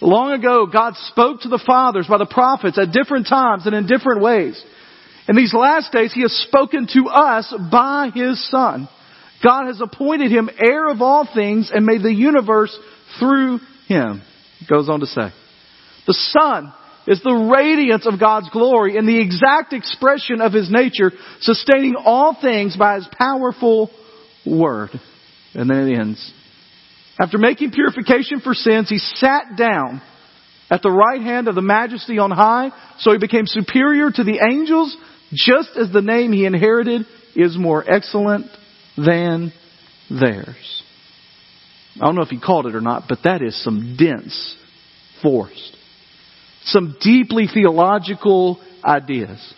Long 0.00 0.32
ago, 0.32 0.66
God 0.66 0.94
spoke 1.08 1.42
to 1.42 1.48
the 1.48 1.62
fathers 1.64 2.06
by 2.08 2.18
the 2.18 2.26
prophets 2.26 2.78
at 2.78 2.92
different 2.92 3.26
times 3.26 3.66
and 3.66 3.74
in 3.74 3.86
different 3.86 4.22
ways. 4.22 4.62
In 5.28 5.36
these 5.36 5.54
last 5.54 5.92
days, 5.92 6.12
He 6.12 6.22
has 6.22 6.32
spoken 6.48 6.86
to 6.92 7.08
us 7.08 7.52
by 7.70 8.10
His 8.14 8.50
Son. 8.50 8.88
God 9.42 9.66
has 9.66 9.80
appointed 9.80 10.30
Him 10.30 10.50
heir 10.58 10.88
of 10.88 11.02
all 11.02 11.28
things 11.32 11.70
and 11.72 11.86
made 11.86 12.02
the 12.02 12.12
universe 12.12 12.76
through 13.18 13.60
Him. 13.88 14.22
It 14.60 14.68
goes 14.68 14.88
on 14.88 15.00
to 15.00 15.06
say. 15.06 15.30
The 16.06 16.14
Son 16.38 16.72
is 17.06 17.22
the 17.22 17.52
radiance 17.54 18.06
of 18.06 18.20
God's 18.20 18.48
glory 18.50 18.96
and 18.96 19.06
the 19.06 19.20
exact 19.20 19.72
expression 19.72 20.40
of 20.40 20.52
His 20.52 20.70
nature, 20.70 21.12
sustaining 21.40 21.94
all 21.96 22.36
things 22.40 22.76
by 22.76 22.96
His 22.96 23.08
powerful 23.18 23.90
Word. 24.46 24.90
And 25.54 25.70
then 25.70 25.88
it 25.88 25.98
ends. 25.98 26.32
After 27.18 27.38
making 27.38 27.70
purification 27.70 28.40
for 28.40 28.54
sins, 28.54 28.88
he 28.88 28.98
sat 28.98 29.56
down 29.56 30.02
at 30.70 30.82
the 30.82 30.90
right 30.90 31.20
hand 31.20 31.46
of 31.46 31.54
the 31.54 31.62
majesty 31.62 32.18
on 32.18 32.30
high, 32.30 32.70
so 32.98 33.12
he 33.12 33.18
became 33.18 33.46
superior 33.46 34.10
to 34.10 34.24
the 34.24 34.40
angels, 34.48 34.96
just 35.32 35.70
as 35.76 35.92
the 35.92 36.02
name 36.02 36.32
he 36.32 36.46
inherited 36.46 37.06
is 37.36 37.56
more 37.56 37.84
excellent 37.88 38.46
than 38.96 39.52
theirs. 40.10 40.82
I 42.00 42.06
don't 42.06 42.16
know 42.16 42.22
if 42.22 42.28
he 42.28 42.40
called 42.40 42.66
it 42.66 42.74
or 42.74 42.80
not, 42.80 43.04
but 43.08 43.20
that 43.24 43.42
is 43.42 43.62
some 43.62 43.96
dense 43.96 44.56
force. 45.22 45.72
Some 46.64 46.96
deeply 47.00 47.46
theological 47.52 48.60
ideas. 48.84 49.54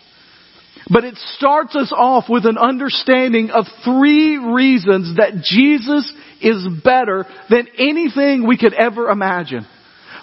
But 0.89 1.03
it 1.03 1.15
starts 1.35 1.75
us 1.75 1.91
off 1.95 2.25
with 2.29 2.45
an 2.45 2.57
understanding 2.57 3.49
of 3.49 3.65
three 3.83 4.37
reasons 4.37 5.17
that 5.17 5.41
Jesus 5.43 6.11
is 6.41 6.67
better 6.83 7.25
than 7.49 7.67
anything 7.77 8.47
we 8.47 8.57
could 8.57 8.73
ever 8.73 9.09
imagine. 9.09 9.65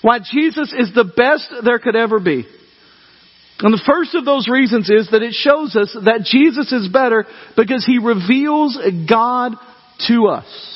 Why 0.03 0.19
Jesus 0.19 0.75
is 0.77 0.93
the 0.95 1.05
best 1.05 1.65
there 1.65 1.79
could 1.79 1.97
ever 1.97 2.21
be. 2.21 2.47
And 3.61 3.73
the 3.73 3.83
first 3.87 4.15
of 4.15 4.25
those 4.25 4.49
reasons 4.49 4.91
is 4.91 5.09
that 5.11 5.23
it 5.23 5.33
shows 5.33 5.77
us 5.77 5.97
that 6.05 6.25
Jesus 6.25 6.73
is 6.73 6.89
better 6.89 7.25
because 7.57 7.85
He 7.87 7.99
reveals 7.99 8.79
God 9.09 9.53
to 10.09 10.27
us. 10.27 10.74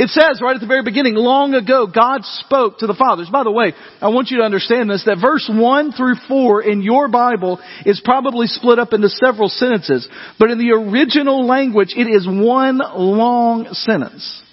It 0.00 0.10
says 0.10 0.40
right 0.40 0.54
at 0.54 0.60
the 0.60 0.68
very 0.68 0.84
beginning, 0.84 1.16
long 1.16 1.54
ago, 1.54 1.88
God 1.88 2.20
spoke 2.22 2.78
to 2.78 2.86
the 2.86 2.94
fathers. 2.94 3.28
By 3.32 3.42
the 3.42 3.50
way, 3.50 3.72
I 4.00 4.10
want 4.10 4.30
you 4.30 4.38
to 4.38 4.44
understand 4.44 4.88
this, 4.88 5.02
that 5.06 5.18
verse 5.20 5.50
1 5.52 5.90
through 5.90 6.14
4 6.28 6.62
in 6.62 6.82
your 6.82 7.08
Bible 7.08 7.58
is 7.84 8.00
probably 8.04 8.46
split 8.46 8.78
up 8.78 8.92
into 8.92 9.08
several 9.08 9.48
sentences. 9.48 10.06
But 10.38 10.52
in 10.52 10.58
the 10.58 10.70
original 10.70 11.44
language, 11.48 11.94
it 11.96 12.06
is 12.06 12.28
one 12.28 12.78
long 12.78 13.70
sentence. 13.72 14.44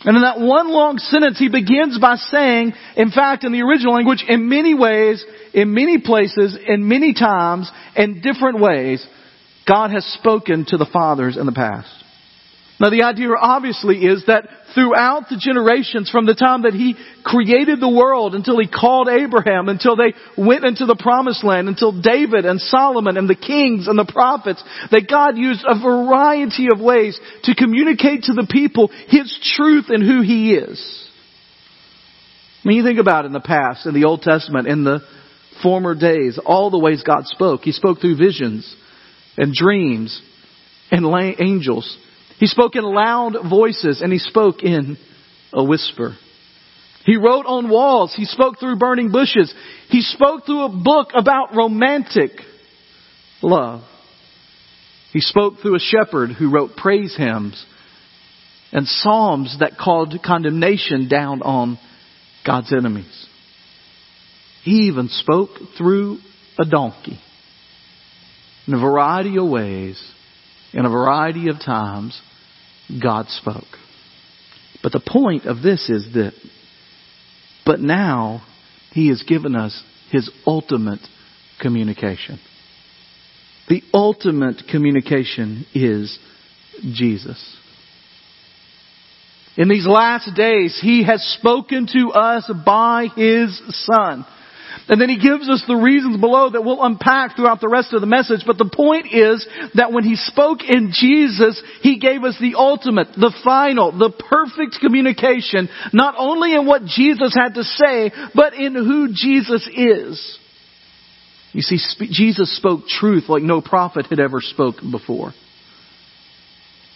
And 0.00 0.16
in 0.16 0.22
that 0.22 0.40
one 0.40 0.72
long 0.72 0.98
sentence, 0.98 1.38
he 1.38 1.48
begins 1.48 1.96
by 2.00 2.16
saying, 2.16 2.72
in 2.96 3.12
fact, 3.12 3.44
in 3.44 3.52
the 3.52 3.62
original 3.62 3.94
language, 3.94 4.24
in 4.26 4.48
many 4.48 4.74
ways, 4.74 5.24
in 5.54 5.72
many 5.72 5.98
places, 5.98 6.58
in 6.66 6.88
many 6.88 7.14
times, 7.14 7.70
in 7.94 8.22
different 8.22 8.58
ways, 8.58 9.06
God 9.68 9.92
has 9.92 10.04
spoken 10.04 10.64
to 10.70 10.78
the 10.78 10.86
fathers 10.92 11.36
in 11.36 11.46
the 11.46 11.52
past. 11.52 12.02
Now 12.78 12.90
the 12.90 13.04
idea 13.04 13.28
obviously 13.40 14.04
is 14.04 14.24
that 14.26 14.48
throughout 14.74 15.30
the 15.30 15.40
generations 15.40 16.10
from 16.10 16.26
the 16.26 16.34
time 16.34 16.62
that 16.62 16.74
He 16.74 16.94
created 17.24 17.80
the 17.80 17.88
world 17.88 18.34
until 18.34 18.58
He 18.58 18.68
called 18.68 19.08
Abraham, 19.08 19.68
until 19.68 19.96
they 19.96 20.12
went 20.36 20.64
into 20.64 20.84
the 20.84 20.96
promised 20.96 21.42
land, 21.42 21.68
until 21.68 21.98
David 21.98 22.44
and 22.44 22.60
Solomon 22.60 23.16
and 23.16 23.28
the 23.28 23.34
kings 23.34 23.88
and 23.88 23.98
the 23.98 24.04
prophets, 24.04 24.62
that 24.90 25.08
God 25.08 25.38
used 25.38 25.64
a 25.66 25.80
variety 25.80 26.68
of 26.70 26.80
ways 26.80 27.18
to 27.44 27.54
communicate 27.54 28.24
to 28.24 28.34
the 28.34 28.46
people 28.50 28.88
His 29.08 29.32
truth 29.56 29.86
and 29.88 30.02
who 30.02 30.20
He 30.20 30.54
is. 30.54 31.08
When 32.62 32.76
you 32.76 32.84
think 32.84 32.98
about 32.98 33.24
it 33.24 33.28
in 33.28 33.32
the 33.32 33.40
past, 33.40 33.86
in 33.86 33.94
the 33.94 34.04
Old 34.04 34.20
Testament, 34.20 34.68
in 34.68 34.84
the 34.84 35.00
former 35.62 35.94
days, 35.94 36.38
all 36.44 36.70
the 36.70 36.78
ways 36.78 37.02
God 37.06 37.24
spoke. 37.26 37.62
He 37.62 37.72
spoke 37.72 38.00
through 38.00 38.18
visions 38.18 38.74
and 39.38 39.54
dreams 39.54 40.20
and 40.90 41.06
angels. 41.40 41.96
He 42.38 42.46
spoke 42.46 42.76
in 42.76 42.84
loud 42.84 43.34
voices 43.48 44.02
and 44.02 44.12
he 44.12 44.18
spoke 44.18 44.62
in 44.62 44.98
a 45.52 45.64
whisper. 45.64 46.16
He 47.04 47.16
wrote 47.16 47.46
on 47.46 47.70
walls. 47.70 48.14
He 48.16 48.24
spoke 48.24 48.58
through 48.58 48.76
burning 48.76 49.12
bushes. 49.12 49.54
He 49.88 50.02
spoke 50.02 50.44
through 50.44 50.64
a 50.64 50.82
book 50.82 51.10
about 51.14 51.54
romantic 51.54 52.32
love. 53.42 53.82
He 55.12 55.20
spoke 55.20 55.60
through 55.60 55.76
a 55.76 55.80
shepherd 55.80 56.30
who 56.32 56.52
wrote 56.52 56.76
praise 56.76 57.16
hymns 57.16 57.64
and 58.72 58.86
psalms 58.86 59.56
that 59.60 59.78
called 59.78 60.14
condemnation 60.24 61.08
down 61.08 61.42
on 61.42 61.78
God's 62.44 62.72
enemies. 62.72 63.26
He 64.64 64.88
even 64.88 65.08
spoke 65.08 65.50
through 65.78 66.18
a 66.58 66.64
donkey 66.64 67.20
in 68.66 68.74
a 68.74 68.80
variety 68.80 69.38
of 69.38 69.48
ways, 69.48 70.02
in 70.72 70.84
a 70.84 70.90
variety 70.90 71.48
of 71.48 71.60
times, 71.60 72.20
God 73.02 73.28
spoke. 73.28 73.64
But 74.82 74.92
the 74.92 75.00
point 75.04 75.46
of 75.46 75.62
this 75.62 75.88
is 75.90 76.12
that, 76.14 76.32
but 77.64 77.80
now 77.80 78.42
He 78.92 79.08
has 79.08 79.22
given 79.22 79.56
us 79.56 79.82
His 80.10 80.30
ultimate 80.46 81.00
communication. 81.60 82.38
The 83.68 83.82
ultimate 83.92 84.62
communication 84.70 85.66
is 85.74 86.18
Jesus. 86.80 87.56
In 89.56 89.68
these 89.68 89.86
last 89.86 90.34
days, 90.36 90.78
He 90.80 91.04
has 91.04 91.22
spoken 91.40 91.88
to 91.92 92.10
us 92.10 92.50
by 92.64 93.08
His 93.16 93.60
Son. 93.70 94.24
And 94.88 95.00
then 95.00 95.08
he 95.08 95.18
gives 95.18 95.48
us 95.48 95.64
the 95.66 95.76
reasons 95.76 96.20
below 96.20 96.50
that 96.50 96.62
we'll 96.62 96.82
unpack 96.82 97.36
throughout 97.36 97.60
the 97.60 97.68
rest 97.68 97.92
of 97.92 98.00
the 98.00 98.06
message. 98.06 98.44
But 98.46 98.58
the 98.58 98.70
point 98.72 99.06
is 99.12 99.46
that 99.74 99.92
when 99.92 100.04
he 100.04 100.16
spoke 100.16 100.60
in 100.62 100.92
Jesus, 100.92 101.60
he 101.82 101.98
gave 101.98 102.22
us 102.22 102.36
the 102.40 102.54
ultimate, 102.56 103.08
the 103.14 103.34
final, 103.42 103.90
the 103.92 104.10
perfect 104.10 104.78
communication, 104.80 105.68
not 105.92 106.14
only 106.18 106.54
in 106.54 106.66
what 106.66 106.84
Jesus 106.84 107.34
had 107.34 107.54
to 107.54 107.64
say, 107.64 108.12
but 108.34 108.54
in 108.54 108.74
who 108.74 109.08
Jesus 109.12 109.68
is. 109.72 110.38
You 111.52 111.62
see, 111.62 111.78
Jesus 112.12 112.54
spoke 112.56 112.86
truth 112.86 113.24
like 113.28 113.42
no 113.42 113.62
prophet 113.62 114.06
had 114.06 114.20
ever 114.20 114.40
spoken 114.40 114.90
before. 114.90 115.32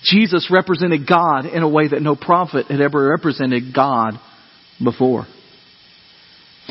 Jesus 0.02 0.50
represented 0.50 1.06
God 1.08 1.46
in 1.46 1.62
a 1.62 1.68
way 1.68 1.88
that 1.88 2.02
no 2.02 2.14
prophet 2.14 2.66
had 2.66 2.80
ever 2.80 3.08
represented 3.10 3.74
God 3.74 4.14
before. 4.82 5.26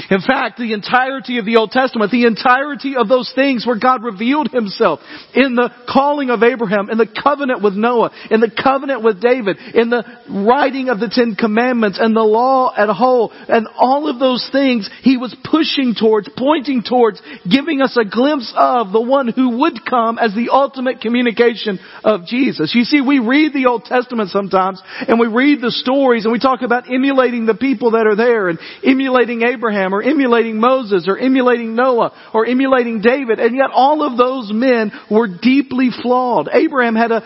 In 0.09 0.21
fact, 0.21 0.57
the 0.57 0.73
entirety 0.73 1.37
of 1.39 1.45
the 1.45 1.57
Old 1.57 1.71
Testament, 1.71 2.11
the 2.11 2.25
entirety 2.25 2.95
of 2.95 3.07
those 3.07 3.31
things 3.35 3.65
where 3.65 3.79
God 3.79 4.03
revealed 4.03 4.49
Himself 4.51 4.99
in 5.33 5.55
the 5.55 5.69
calling 5.91 6.29
of 6.29 6.43
Abraham, 6.43 6.89
in 6.89 6.97
the 6.97 7.07
covenant 7.07 7.61
with 7.61 7.73
Noah, 7.73 8.11
in 8.31 8.39
the 8.39 8.51
covenant 8.51 9.03
with 9.03 9.21
David, 9.21 9.57
in 9.73 9.89
the 9.89 10.03
writing 10.29 10.89
of 10.89 10.99
the 10.99 11.09
Ten 11.11 11.35
Commandments 11.35 11.99
and 11.99 12.15
the 12.15 12.21
law 12.21 12.73
at 12.75 12.89
whole, 12.89 13.31
and 13.31 13.67
all 13.77 14.09
of 14.09 14.19
those 14.19 14.47
things 14.51 14.89
He 15.01 15.17
was 15.17 15.35
pushing 15.43 15.95
towards, 15.99 16.29
pointing 16.37 16.83
towards, 16.83 17.21
giving 17.49 17.81
us 17.81 17.97
a 17.97 18.05
glimpse 18.05 18.53
of 18.55 18.91
the 18.91 19.01
one 19.01 19.27
who 19.27 19.59
would 19.59 19.85
come 19.85 20.17
as 20.17 20.33
the 20.33 20.49
ultimate 20.51 21.01
communication 21.01 21.79
of 22.03 22.25
Jesus. 22.25 22.73
You 22.73 22.83
see, 22.83 23.01
we 23.01 23.19
read 23.19 23.53
the 23.53 23.65
Old 23.67 23.85
Testament 23.85 24.29
sometimes, 24.29 24.81
and 25.07 25.19
we 25.19 25.27
read 25.27 25.61
the 25.61 25.71
stories, 25.71 26.25
and 26.25 26.31
we 26.31 26.39
talk 26.39 26.61
about 26.61 26.91
emulating 26.91 27.45
the 27.45 27.55
people 27.55 27.91
that 27.91 28.07
are 28.07 28.15
there, 28.15 28.49
and 28.49 28.59
emulating 28.83 29.41
Abraham, 29.43 29.88
Abraham 29.89 29.93
or 29.93 30.01
emulating 30.01 30.59
Moses 30.59 31.07
or 31.07 31.17
emulating 31.17 31.75
Noah 31.75 32.13
or 32.33 32.45
emulating 32.45 33.01
David. 33.01 33.39
And 33.39 33.55
yet 33.55 33.69
all 33.73 34.03
of 34.03 34.17
those 34.17 34.51
men 34.53 34.91
were 35.09 35.27
deeply 35.27 35.89
flawed. 36.01 36.49
Abraham 36.51 36.95
had 36.95 37.11
a 37.11 37.23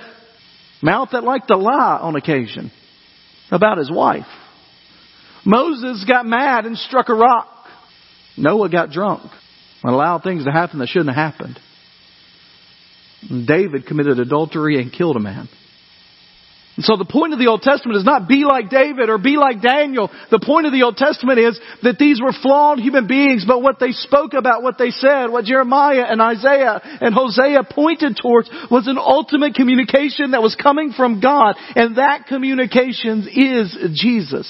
mouth 0.82 1.10
that 1.12 1.24
liked 1.24 1.48
to 1.48 1.58
lie 1.58 2.00
on 2.02 2.16
occasion 2.16 2.72
about 3.52 3.78
his 3.78 3.92
wife. 3.92 4.28
Moses 5.46 6.06
got 6.08 6.26
mad 6.26 6.66
and 6.66 6.78
struck 6.78 7.10
a 7.10 7.14
rock. 7.14 7.50
Noah 8.38 8.70
got 8.70 8.90
drunk 8.90 9.30
and 9.84 9.94
allowed 9.94 10.24
things 10.24 10.46
to 10.46 10.52
happen 10.52 10.80
that 10.80 10.88
shouldn't 10.88 11.14
have 11.14 11.34
happened. 11.34 11.60
David 13.48 13.86
committed 13.86 14.20
adultery 14.20 14.82
and 14.82 14.92
killed 14.92 15.16
a 15.16 15.20
man. 15.20 15.48
And 16.76 16.84
so 16.84 16.98
the 16.98 17.06
point 17.06 17.34
of 17.34 17.40
the 17.40 17.48
Old 17.48 17.62
Testament 17.62 17.98
is 17.98 18.06
not 18.06 18.28
be 18.28 18.46
like 18.46 18.72
David 18.72 19.10
or 19.10 19.20
be 19.20 19.38
like 19.38 19.62
Daniel. 19.62 20.10
The 20.32 20.40
point 20.44 20.66
of 20.66 20.74
the 20.74 20.82
Old 20.82 20.98
Testament 20.98 21.38
is 21.38 21.60
that 21.84 22.00
these 22.00 22.20
were 22.20 22.34
flawed 22.34 22.80
human 22.80 23.06
beings, 23.06 23.46
but 23.46 23.62
what 23.62 23.80
they 23.80 23.92
spoke 23.92 24.34
about, 24.34 24.64
what 24.64 24.80
they 24.80 24.90
said, 24.90 25.28
what 25.28 25.46
Jeremiah 25.46 26.06
and 26.10 26.20
Isaiah 26.20 26.82
and 26.84 27.14
Hosea 27.14 27.64
pointed 27.70 28.18
towards 28.20 28.50
was 28.72 28.88
an 28.88 28.98
ultimate 28.98 29.54
communication 29.54 30.32
that 30.32 30.42
was 30.42 30.56
coming 30.56 30.94
from 30.94 31.20
God, 31.22 31.56
and 31.76 31.98
that 31.98 32.26
communication 32.26 33.28
is 33.32 33.78
Jesus. 33.94 34.50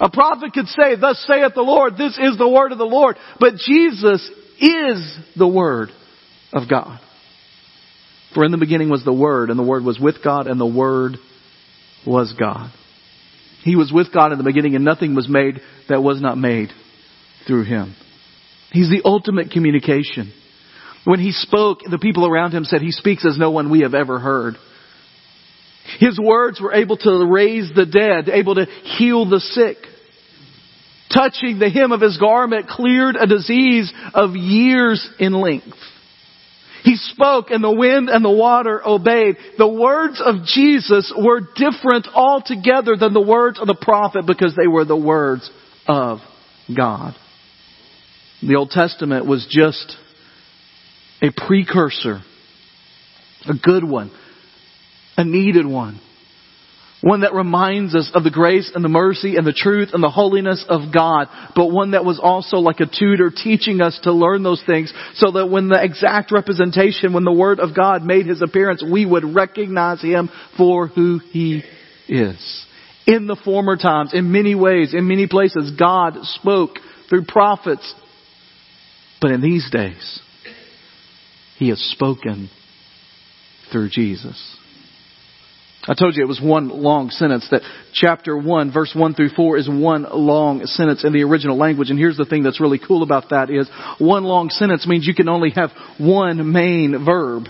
A 0.00 0.10
prophet 0.10 0.52
could 0.52 0.66
say, 0.66 0.96
thus 1.00 1.24
saith 1.26 1.54
the 1.54 1.62
Lord, 1.62 1.96
this 1.96 2.18
is 2.18 2.36
the 2.36 2.48
word 2.48 2.72
of 2.72 2.78
the 2.78 2.84
Lord, 2.84 3.16
but 3.40 3.54
Jesus 3.54 4.28
is 4.60 5.18
the 5.36 5.48
word 5.48 5.90
of 6.52 6.68
God. 6.68 7.00
For 8.34 8.44
in 8.44 8.50
the 8.50 8.58
beginning 8.58 8.88
was 8.88 9.04
the 9.04 9.12
Word, 9.12 9.50
and 9.50 9.58
the 9.58 9.64
Word 9.64 9.84
was 9.84 9.98
with 10.00 10.16
God, 10.24 10.46
and 10.46 10.60
the 10.60 10.66
Word 10.66 11.16
was 12.06 12.34
God. 12.38 12.70
He 13.62 13.76
was 13.76 13.92
with 13.92 14.12
God 14.12 14.32
in 14.32 14.38
the 14.38 14.44
beginning, 14.44 14.74
and 14.74 14.84
nothing 14.84 15.14
was 15.14 15.28
made 15.28 15.60
that 15.88 16.02
was 16.02 16.20
not 16.20 16.38
made 16.38 16.70
through 17.46 17.64
Him. 17.64 17.94
He's 18.72 18.90
the 18.90 19.02
ultimate 19.04 19.50
communication. 19.50 20.32
When 21.04 21.20
He 21.20 21.32
spoke, 21.32 21.80
the 21.88 21.98
people 21.98 22.26
around 22.26 22.52
Him 22.52 22.64
said, 22.64 22.80
He 22.80 22.90
speaks 22.90 23.26
as 23.26 23.38
no 23.38 23.50
one 23.50 23.70
we 23.70 23.80
have 23.80 23.94
ever 23.94 24.18
heard. 24.18 24.54
His 25.98 26.18
words 26.18 26.60
were 26.60 26.72
able 26.72 26.96
to 26.96 27.26
raise 27.26 27.70
the 27.74 27.86
dead, 27.86 28.28
able 28.28 28.54
to 28.54 28.64
heal 28.64 29.28
the 29.28 29.40
sick. 29.40 29.76
Touching 31.12 31.58
the 31.58 31.68
hem 31.68 31.92
of 31.92 32.00
His 32.00 32.16
garment 32.18 32.68
cleared 32.68 33.16
a 33.16 33.26
disease 33.26 33.92
of 34.14 34.34
years 34.34 35.06
in 35.18 35.34
length. 35.34 35.76
He 36.82 36.96
spoke 36.96 37.50
and 37.50 37.62
the 37.62 37.72
wind 37.72 38.08
and 38.08 38.24
the 38.24 38.30
water 38.30 38.80
obeyed. 38.84 39.36
The 39.56 39.68
words 39.68 40.20
of 40.24 40.44
Jesus 40.44 41.12
were 41.16 41.40
different 41.40 42.08
altogether 42.12 42.96
than 42.96 43.14
the 43.14 43.20
words 43.20 43.60
of 43.60 43.66
the 43.66 43.78
prophet 43.80 44.26
because 44.26 44.56
they 44.56 44.66
were 44.66 44.84
the 44.84 44.96
words 44.96 45.48
of 45.86 46.18
God. 46.74 47.14
The 48.42 48.56
Old 48.56 48.70
Testament 48.70 49.26
was 49.26 49.46
just 49.48 49.96
a 51.22 51.30
precursor, 51.30 52.22
a 53.48 53.54
good 53.54 53.84
one, 53.84 54.10
a 55.16 55.24
needed 55.24 55.66
one 55.66 56.00
one 57.02 57.22
that 57.22 57.34
reminds 57.34 57.94
us 57.96 58.10
of 58.14 58.22
the 58.22 58.30
grace 58.30 58.70
and 58.74 58.84
the 58.84 58.88
mercy 58.88 59.36
and 59.36 59.44
the 59.44 59.52
truth 59.52 59.90
and 59.92 60.02
the 60.02 60.08
holiness 60.08 60.64
of 60.68 60.94
God, 60.94 61.26
but 61.54 61.66
one 61.66 61.90
that 61.90 62.04
was 62.04 62.20
also 62.22 62.58
like 62.58 62.78
a 62.78 62.86
tutor 62.86 63.30
teaching 63.30 63.80
us 63.80 63.98
to 64.04 64.12
learn 64.12 64.44
those 64.44 64.62
things 64.64 64.92
so 65.16 65.32
that 65.32 65.48
when 65.48 65.68
the 65.68 65.82
exact 65.82 66.30
representation, 66.30 67.12
when 67.12 67.24
the 67.24 67.32
Word 67.32 67.58
of 67.58 67.74
God 67.74 68.04
made 68.04 68.26
His 68.26 68.40
appearance, 68.40 68.84
we 68.88 69.04
would 69.04 69.34
recognize 69.34 70.00
Him 70.00 70.30
for 70.56 70.86
who 70.86 71.18
He 71.18 71.64
is. 72.08 72.66
In 73.04 73.26
the 73.26 73.40
former 73.44 73.76
times, 73.76 74.14
in 74.14 74.30
many 74.30 74.54
ways, 74.54 74.94
in 74.94 75.08
many 75.08 75.26
places, 75.26 75.72
God 75.76 76.14
spoke 76.22 76.76
through 77.08 77.24
prophets. 77.24 77.94
But 79.20 79.32
in 79.32 79.40
these 79.40 79.68
days, 79.72 80.20
He 81.58 81.68
has 81.70 81.80
spoken 81.80 82.48
through 83.72 83.88
Jesus. 83.90 84.56
I 85.84 85.94
told 85.94 86.16
you 86.16 86.22
it 86.22 86.28
was 86.28 86.40
one 86.40 86.68
long 86.68 87.10
sentence 87.10 87.48
that 87.50 87.62
chapter 87.92 88.36
1 88.36 88.72
verse 88.72 88.92
1 88.94 89.14
through 89.14 89.30
4 89.30 89.56
is 89.58 89.68
one 89.68 90.06
long 90.10 90.64
sentence 90.64 91.04
in 91.04 91.12
the 91.12 91.24
original 91.24 91.56
language 91.56 91.90
and 91.90 91.98
here's 91.98 92.16
the 92.16 92.24
thing 92.24 92.44
that's 92.44 92.60
really 92.60 92.78
cool 92.78 93.02
about 93.02 93.30
that 93.30 93.50
is 93.50 93.68
one 93.98 94.22
long 94.22 94.50
sentence 94.50 94.86
means 94.86 95.06
you 95.06 95.14
can 95.14 95.28
only 95.28 95.50
have 95.50 95.70
one 95.98 96.52
main 96.52 97.04
verb. 97.04 97.44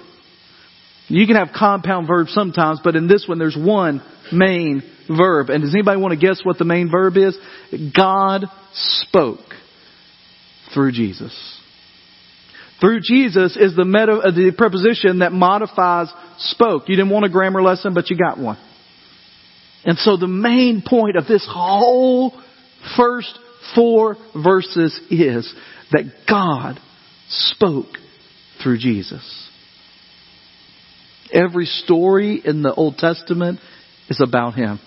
You 1.08 1.26
can 1.26 1.36
have 1.36 1.48
compound 1.54 2.08
verbs 2.08 2.32
sometimes 2.32 2.80
but 2.82 2.96
in 2.96 3.06
this 3.06 3.26
one 3.28 3.38
there's 3.38 3.56
one 3.56 4.02
main 4.32 4.82
verb. 5.08 5.50
And 5.50 5.62
does 5.62 5.74
anybody 5.74 6.00
want 6.00 6.18
to 6.18 6.26
guess 6.26 6.40
what 6.42 6.56
the 6.56 6.64
main 6.64 6.90
verb 6.90 7.18
is? 7.18 7.36
God 7.94 8.46
spoke 8.72 9.40
through 10.72 10.92
Jesus. 10.92 11.61
Through 12.82 13.00
Jesus 13.00 13.56
is 13.56 13.76
the 13.76 13.84
meta, 13.84 14.14
uh, 14.14 14.30
the 14.32 14.52
preposition 14.58 15.20
that 15.20 15.30
modifies 15.30 16.12
spoke. 16.38 16.88
You 16.88 16.96
didn't 16.96 17.12
want 17.12 17.24
a 17.24 17.28
grammar 17.28 17.62
lesson, 17.62 17.94
but 17.94 18.10
you 18.10 18.18
got 18.18 18.38
one. 18.38 18.58
And 19.84 19.96
so 19.98 20.16
the 20.16 20.26
main 20.26 20.82
point 20.84 21.16
of 21.16 21.28
this 21.28 21.48
whole 21.48 22.32
first 22.96 23.38
four 23.76 24.16
verses 24.34 24.98
is 25.10 25.54
that 25.92 26.12
God 26.28 26.80
spoke 27.28 27.86
through 28.60 28.78
Jesus. 28.78 29.48
Every 31.32 31.66
story 31.66 32.42
in 32.44 32.62
the 32.62 32.74
Old 32.74 32.96
Testament 32.98 33.60
is 34.08 34.20
about 34.20 34.54
Him. 34.54 34.80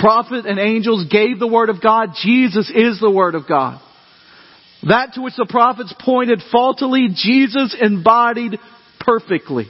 Prophet 0.00 0.44
and 0.44 0.58
angels 0.58 1.06
gave 1.08 1.38
the 1.38 1.46
Word 1.46 1.68
of 1.68 1.80
God. 1.80 2.10
Jesus 2.20 2.68
is 2.74 2.98
the 2.98 3.12
Word 3.12 3.36
of 3.36 3.46
God. 3.46 3.80
That 4.88 5.14
to 5.14 5.22
which 5.22 5.36
the 5.36 5.46
prophets 5.48 5.94
pointed 6.00 6.42
faultily, 6.50 7.08
Jesus 7.12 7.76
embodied 7.78 8.58
perfectly. 8.98 9.66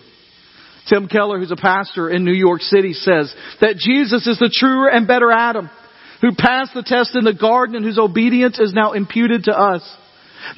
Tim 0.89 1.09
Keller, 1.09 1.39
who's 1.39 1.51
a 1.51 1.57
pastor 1.57 2.09
in 2.09 2.25
New 2.25 2.33
York 2.33 2.63
City, 2.63 2.93
says 2.93 3.35
that 3.61 3.77
Jesus 3.77 4.27
is 4.27 4.39
the 4.39 4.53
truer 4.53 4.89
and 4.89 5.07
better 5.07 5.31
Adam, 5.31 5.71
who 6.21 6.35
passed 6.37 6.75
the 6.75 6.83
test 6.83 7.15
in 7.15 7.25
the 7.25 7.35
garden 7.35 7.77
and 7.77 7.85
whose 7.85 7.99
obedience 7.99 8.59
is 8.59 8.73
now 8.73 8.93
imputed 8.93 9.45
to 9.45 9.53
us. 9.53 9.83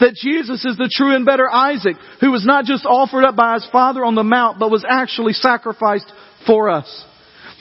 That 0.00 0.14
Jesus 0.14 0.64
is 0.64 0.76
the 0.76 0.90
true 0.92 1.14
and 1.14 1.26
better 1.26 1.50
Isaac, 1.50 1.96
who 2.20 2.30
was 2.30 2.46
not 2.46 2.64
just 2.64 2.86
offered 2.86 3.24
up 3.24 3.36
by 3.36 3.54
his 3.54 3.66
father 3.72 4.04
on 4.04 4.14
the 4.14 4.22
mount, 4.22 4.58
but 4.58 4.70
was 4.70 4.84
actually 4.88 5.32
sacrificed 5.32 6.10
for 6.46 6.70
us. 6.70 7.04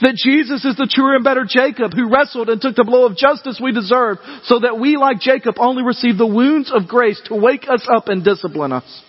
That 0.02 0.18
Jesus 0.18 0.64
is 0.64 0.76
the 0.76 0.90
truer 0.90 1.14
and 1.14 1.22
better 1.22 1.46
Jacob, 1.46 1.94
who 1.94 2.10
wrestled 2.10 2.48
and 2.48 2.60
took 2.60 2.74
the 2.74 2.84
blow 2.84 3.06
of 3.06 3.16
justice 3.16 3.60
we 3.62 3.70
deserve, 3.70 4.18
so 4.44 4.58
that 4.58 4.78
we, 4.78 4.96
like 4.96 5.20
Jacob, 5.20 5.54
only 5.58 5.84
receive 5.84 6.18
the 6.18 6.26
wounds 6.26 6.72
of 6.74 6.88
grace 6.88 7.20
to 7.26 7.36
wake 7.36 7.70
us 7.70 7.86
up 7.86 8.08
and 8.08 8.24
discipline 8.24 8.72
us. 8.72 9.02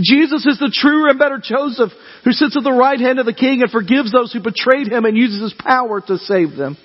Jesus 0.00 0.46
is 0.46 0.58
the 0.58 0.70
truer 0.72 1.08
and 1.08 1.18
better 1.18 1.40
Joseph, 1.42 1.90
who 2.24 2.32
sits 2.32 2.56
at 2.56 2.62
the 2.62 2.72
right 2.72 3.00
hand 3.00 3.18
of 3.18 3.26
the 3.26 3.34
king 3.34 3.62
and 3.62 3.70
forgives 3.70 4.12
those 4.12 4.32
who 4.32 4.40
betrayed 4.40 4.86
him 4.86 5.04
and 5.04 5.16
uses 5.16 5.42
his 5.42 5.54
power 5.54 6.00
to 6.00 6.18
save 6.18 6.56
them. 6.56 6.76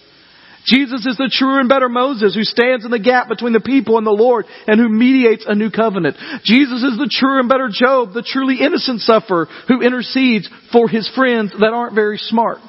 Jesus 0.65 1.05
is 1.05 1.17
the 1.17 1.29
truer 1.31 1.59
and 1.59 1.67
better 1.67 1.89
Moses 1.89 2.33
who 2.33 2.43
stands 2.43 2.85
in 2.85 2.91
the 2.91 2.99
gap 2.99 3.27
between 3.27 3.51
the 3.51 3.59
people 3.59 3.97
and 3.97 4.07
the 4.07 4.11
Lord 4.11 4.45
and 4.65 4.79
who 4.79 4.87
mediates 4.87 5.45
a 5.45 5.55
new 5.55 5.69
covenant. 5.69 6.15
Jesus 6.45 6.81
is 6.81 6.97
the 6.97 7.11
truer 7.11 7.39
and 7.39 7.49
better 7.49 7.67
Job, 7.69 8.13
the 8.13 8.23
truly 8.25 8.61
innocent 8.61 9.01
sufferer 9.01 9.47
who 9.67 9.81
intercedes 9.81 10.49
for 10.71 10.87
his 10.87 11.09
friends 11.13 11.51
that 11.59 11.73
aren't 11.73 11.95
very 11.95 12.17
smart. 12.17 12.61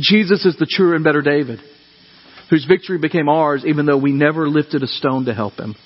Jesus 0.00 0.44
is 0.44 0.56
the 0.56 0.66
truer 0.66 0.94
and 0.94 1.04
better 1.04 1.22
David 1.22 1.60
whose 2.50 2.66
victory 2.66 2.98
became 2.98 3.28
ours 3.28 3.64
even 3.64 3.86
though 3.86 3.96
we 3.96 4.12
never 4.12 4.48
lifted 4.48 4.82
a 4.82 4.86
stone 4.86 5.26
to 5.26 5.34
help 5.34 5.54
him. 5.54 5.76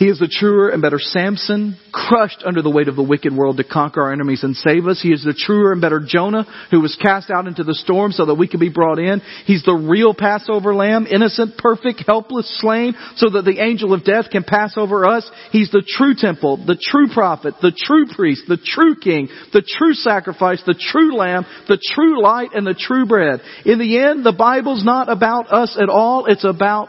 He 0.00 0.08
is 0.08 0.18
the 0.18 0.28
truer 0.32 0.70
and 0.70 0.80
better 0.80 0.98
Samson, 0.98 1.76
crushed 1.92 2.42
under 2.46 2.62
the 2.62 2.70
weight 2.70 2.88
of 2.88 2.96
the 2.96 3.02
wicked 3.02 3.36
world 3.36 3.58
to 3.58 3.64
conquer 3.64 4.00
our 4.00 4.14
enemies 4.14 4.42
and 4.42 4.56
save 4.56 4.86
us. 4.86 4.98
He 5.02 5.12
is 5.12 5.22
the 5.22 5.34
truer 5.34 5.72
and 5.72 5.80
better 5.82 6.00
Jonah, 6.00 6.46
who 6.70 6.80
was 6.80 6.96
cast 6.96 7.28
out 7.28 7.46
into 7.46 7.64
the 7.64 7.74
storm 7.74 8.10
so 8.10 8.24
that 8.24 8.36
we 8.36 8.48
could 8.48 8.60
be 8.60 8.70
brought 8.70 8.98
in. 8.98 9.20
He's 9.44 9.62
the 9.62 9.74
real 9.74 10.14
Passover 10.14 10.74
lamb, 10.74 11.06
innocent, 11.06 11.58
perfect, 11.58 12.02
helpless, 12.06 12.48
slain, 12.62 12.94
so 13.16 13.28
that 13.28 13.44
the 13.44 13.62
angel 13.62 13.92
of 13.92 14.02
death 14.02 14.30
can 14.30 14.42
pass 14.42 14.72
over 14.78 15.04
us. 15.04 15.30
He's 15.52 15.70
the 15.70 15.86
true 15.86 16.14
temple, 16.16 16.64
the 16.66 16.80
true 16.82 17.08
prophet, 17.12 17.56
the 17.60 17.76
true 17.76 18.06
priest, 18.16 18.44
the 18.48 18.56
true 18.56 18.96
king, 18.98 19.28
the 19.52 19.60
true 19.60 19.92
sacrifice, 19.92 20.62
the 20.64 20.80
true 20.80 21.14
lamb, 21.14 21.44
the 21.68 21.78
true 21.92 22.22
light, 22.22 22.54
and 22.54 22.66
the 22.66 22.72
true 22.72 23.04
bread. 23.04 23.40
In 23.66 23.78
the 23.78 23.98
end, 23.98 24.24
the 24.24 24.32
Bible's 24.32 24.82
not 24.82 25.10
about 25.10 25.52
us 25.52 25.76
at 25.78 25.90
all. 25.90 26.24
It's 26.24 26.44
about 26.44 26.88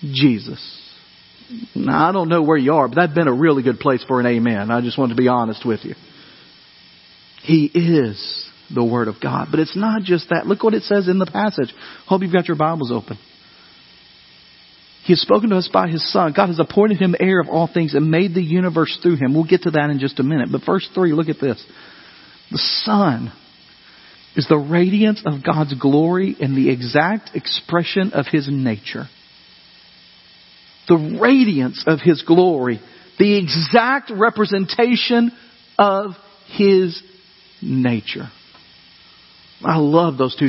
Jesus. 0.00 0.75
I 1.88 2.12
don't 2.12 2.28
know 2.28 2.42
where 2.42 2.56
you 2.56 2.74
are, 2.74 2.88
but 2.88 2.96
that'd 2.96 3.14
been 3.14 3.28
a 3.28 3.34
really 3.34 3.62
good 3.62 3.78
place 3.78 4.04
for 4.06 4.20
an 4.20 4.26
amen. 4.26 4.70
I 4.70 4.80
just 4.80 4.98
want 4.98 5.10
to 5.10 5.16
be 5.16 5.28
honest 5.28 5.64
with 5.64 5.80
you. 5.84 5.94
He 7.42 7.66
is 7.66 8.48
the 8.74 8.84
Word 8.84 9.08
of 9.08 9.16
God. 9.22 9.48
But 9.50 9.60
it's 9.60 9.76
not 9.76 10.02
just 10.02 10.30
that. 10.30 10.46
Look 10.46 10.64
what 10.64 10.74
it 10.74 10.82
says 10.82 11.08
in 11.08 11.18
the 11.18 11.26
passage. 11.26 11.72
Hope 12.06 12.22
you've 12.22 12.32
got 12.32 12.48
your 12.48 12.56
Bibles 12.56 12.90
open. 12.92 13.18
He 15.04 15.12
has 15.12 15.20
spoken 15.20 15.50
to 15.50 15.56
us 15.56 15.70
by 15.72 15.86
His 15.86 16.10
Son. 16.12 16.32
God 16.36 16.48
has 16.48 16.58
appointed 16.58 16.98
Him 16.98 17.14
heir 17.18 17.40
of 17.40 17.48
all 17.48 17.70
things 17.72 17.94
and 17.94 18.10
made 18.10 18.34
the 18.34 18.42
universe 18.42 18.98
through 19.00 19.16
Him. 19.16 19.34
We'll 19.34 19.44
get 19.44 19.62
to 19.62 19.70
that 19.70 19.90
in 19.90 20.00
just 20.00 20.18
a 20.18 20.24
minute. 20.24 20.48
But 20.50 20.62
verse 20.66 20.88
3, 20.94 21.12
look 21.12 21.28
at 21.28 21.40
this. 21.40 21.64
The 22.50 22.58
Son 22.84 23.32
is 24.34 24.48
the 24.48 24.58
radiance 24.58 25.22
of 25.24 25.44
God's 25.44 25.74
glory 25.74 26.34
and 26.40 26.56
the 26.56 26.70
exact 26.70 27.36
expression 27.36 28.10
of 28.12 28.26
His 28.26 28.48
nature 28.50 29.04
the 30.88 31.18
radiance 31.20 31.84
of 31.86 32.00
His 32.00 32.22
glory, 32.22 32.80
the 33.18 33.38
exact 33.38 34.10
representation 34.10 35.32
of 35.78 36.12
His 36.56 37.02
nature. 37.62 38.28
I 39.64 39.78
love 39.78 40.18
those 40.18 40.36
two 40.36 40.48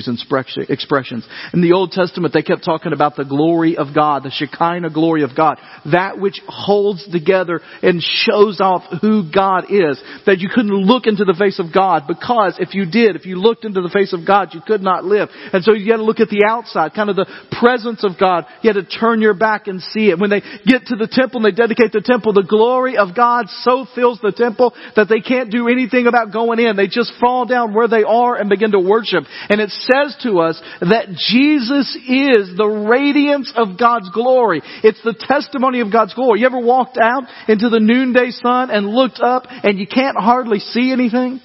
expressions. 0.68 1.26
In 1.54 1.62
the 1.62 1.72
Old 1.72 1.92
Testament, 1.92 2.34
they 2.34 2.42
kept 2.42 2.66
talking 2.66 2.92
about 2.92 3.16
the 3.16 3.24
glory 3.24 3.78
of 3.78 3.96
God, 3.96 4.24
the 4.24 4.32
Shekinah 4.32 4.90
glory 4.90 5.24
of 5.24 5.34
God, 5.34 5.58
that 5.92 6.20
which 6.20 6.42
holds 6.46 7.08
together 7.10 7.62
and 7.82 8.02
shows 8.04 8.60
off 8.60 8.84
who 9.00 9.32
God 9.32 9.72
is. 9.72 10.02
That 10.26 10.40
you 10.40 10.50
couldn't 10.54 10.76
look 10.76 11.08
into 11.08 11.24
the 11.24 11.38
face 11.40 11.58
of 11.58 11.74
God 11.74 12.04
because 12.06 12.58
if 12.60 12.76
you 12.76 12.86
did, 12.86 13.16
if 13.16 13.26
you 13.26 13.38
looked 13.38 13.64
into 13.64 13.80
the 13.80 13.90
face 13.90 14.12
of 14.12 14.28
God, 14.28 14.50
you 14.54 14.60
could 14.60 14.82
not 14.82 15.06
live. 15.06 15.30
And 15.54 15.64
so 15.64 15.72
you 15.72 15.90
had 15.90 15.98
to 15.98 16.04
look 16.04 16.20
at 16.20 16.28
the 16.28 16.44
outside, 16.46 16.92
kind 16.94 17.10
of 17.10 17.16
the 17.16 17.32
presence 17.62 18.04
of 18.04 18.20
God. 18.20 18.44
You 18.62 18.74
had 18.74 18.84
to 18.84 19.00
turn 19.00 19.22
your 19.22 19.36
back 19.36 19.68
and 19.68 19.82
see 19.82 20.10
it. 20.10 20.20
When 20.20 20.30
they 20.30 20.42
get 20.66 20.88
to 20.88 20.98
the 20.98 21.08
temple 21.10 21.44
and 21.44 21.46
they 21.46 21.56
dedicate 21.56 21.94
the 21.94 22.04
temple, 22.04 22.34
the 22.34 22.44
glory 22.44 22.98
of 22.98 23.16
God 23.16 23.48
so 23.64 23.88
fills 23.96 24.20
the 24.20 24.36
temple 24.36 24.76
that 24.98 25.08
they 25.08 25.22
can't 25.22 25.50
do 25.50 25.70
anything 25.70 26.08
about 26.08 26.34
going 26.34 26.60
in. 26.60 26.76
They 26.76 26.88
just 26.88 27.14
fall 27.22 27.46
down 27.46 27.74
where 27.74 27.88
they 27.88 28.04
are 28.04 28.36
and 28.36 28.50
begin 28.50 28.72
to 28.72 28.80
worship 28.80 28.97
worship. 28.98 29.26
And 29.50 29.62
it 29.62 29.70
says 29.70 30.18
to 30.24 30.40
us 30.40 30.62
that 30.82 31.10
Jesus 31.30 31.96
is 32.08 32.58
the 32.58 32.86
radiance 32.90 33.52
of 33.56 33.78
God's 33.80 34.10
glory. 34.10 34.62
It's 34.84 35.02
the 35.04 35.16
testimony 35.18 35.82
of 35.82 35.92
God's 35.92 36.14
glory. 36.14 36.40
You 36.42 36.46
ever 36.48 36.60
walked 36.60 36.98
out 37.02 37.24
into 37.48 37.70
the 37.70 37.80
noonday 37.80 38.32
sun 38.32 38.72
and 38.72 38.88
looked 38.88 39.20
up 39.20 39.44
and 39.48 39.80
you 39.80 39.88
can't 39.88 40.18
hardly 40.18 40.60
see 40.60 40.92
anything? 40.92 41.42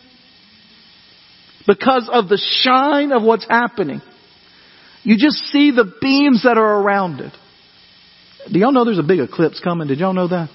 Because 1.67 2.09
of 2.13 2.29
the 2.29 2.41
shine 2.63 3.13
of 3.13 3.23
what's 3.23 3.47
happening. 3.49 4.03
You 5.05 5.17
just 5.19 5.37
see 5.47 5.71
the 5.71 5.93
beams 6.01 6.43
that 6.45 6.57
are 6.59 6.81
around 6.83 7.21
it. 7.21 7.33
Do 8.51 8.59
y'all 8.59 8.73
know 8.73 8.85
there's 8.85 8.99
a 8.99 9.05
big 9.05 9.21
eclipse 9.21 9.61
coming? 9.61 9.87
Did 9.87 9.99
y'all 9.99 10.15
know 10.15 10.29
that? 10.29 10.49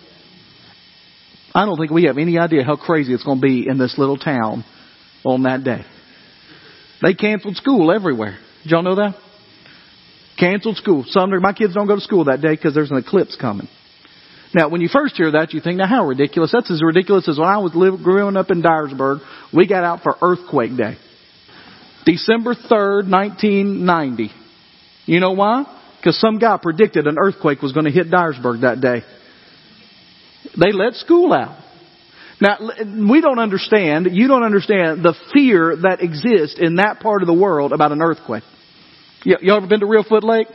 I 1.55 1.65
don't 1.65 1.77
think 1.77 1.91
we 1.91 2.03
have 2.03 2.17
any 2.17 2.37
idea 2.37 2.63
how 2.63 2.75
crazy 2.75 3.13
it's 3.13 3.23
going 3.23 3.39
to 3.39 3.41
be 3.41 3.67
in 3.67 3.77
this 3.77 3.95
little 3.97 4.17
town 4.17 4.65
on 5.23 5.43
that 5.43 5.63
day. 5.63 5.85
They 7.01 7.13
canceled 7.13 7.55
school 7.57 7.91
everywhere. 7.91 8.37
Did 8.63 8.71
y'all 8.71 8.83
know 8.83 8.95
that? 8.95 9.15
Canceled 10.39 10.77
school. 10.77 11.05
Sumner, 11.07 11.39
my 11.39 11.53
kids 11.53 11.73
don't 11.73 11.87
go 11.87 11.95
to 11.95 12.01
school 12.01 12.25
that 12.25 12.41
day 12.41 12.55
because 12.55 12.73
there's 12.73 12.91
an 12.91 12.97
eclipse 12.97 13.35
coming. 13.39 13.67
Now, 14.53 14.69
when 14.69 14.81
you 14.81 14.87
first 14.87 15.15
hear 15.15 15.31
that, 15.31 15.53
you 15.53 15.59
think, 15.59 15.77
now 15.77 15.87
how 15.87 16.05
ridiculous? 16.05 16.51
That's 16.53 16.71
as 16.71 16.81
ridiculous 16.81 17.27
as 17.27 17.37
when 17.37 17.47
I 17.47 17.57
was 17.57 17.75
living, 17.75 18.01
growing 18.01 18.37
up 18.37 18.49
in 18.49 18.61
Dyersburg. 18.61 19.19
We 19.53 19.67
got 19.67 19.83
out 19.83 20.03
for 20.03 20.15
Earthquake 20.21 20.75
Day. 20.77 20.97
December 22.05 22.55
3rd, 22.55 23.09
1990. 23.09 24.31
You 25.05 25.19
know 25.19 25.33
why? 25.33 25.65
Because 25.97 26.19
some 26.19 26.39
guy 26.39 26.57
predicted 26.61 27.07
an 27.07 27.17
earthquake 27.19 27.61
was 27.61 27.73
going 27.73 27.85
to 27.85 27.91
hit 27.91 28.09
Dyersburg 28.09 28.61
that 28.61 28.79
day. 28.79 29.01
They 30.57 30.71
let 30.71 30.93
school 30.93 31.33
out. 31.33 31.61
Now, 32.39 32.57
we 33.11 33.21
don't 33.21 33.39
understand, 33.39 34.09
you 34.11 34.27
don't 34.27 34.43
understand 34.43 35.03
the 35.03 35.15
fear 35.33 35.75
that 35.81 36.03
exists 36.03 36.59
in 36.59 36.75
that 36.75 36.99
part 36.99 37.23
of 37.23 37.27
the 37.27 37.33
world 37.33 37.73
about 37.73 37.91
an 37.91 38.01
earthquake. 38.01 38.43
You, 39.23 39.37
you 39.41 39.53
ever 39.55 39.65
been 39.65 39.79
to 39.79 39.87
Reelfoot 39.87 40.23
Lake? 40.23 40.47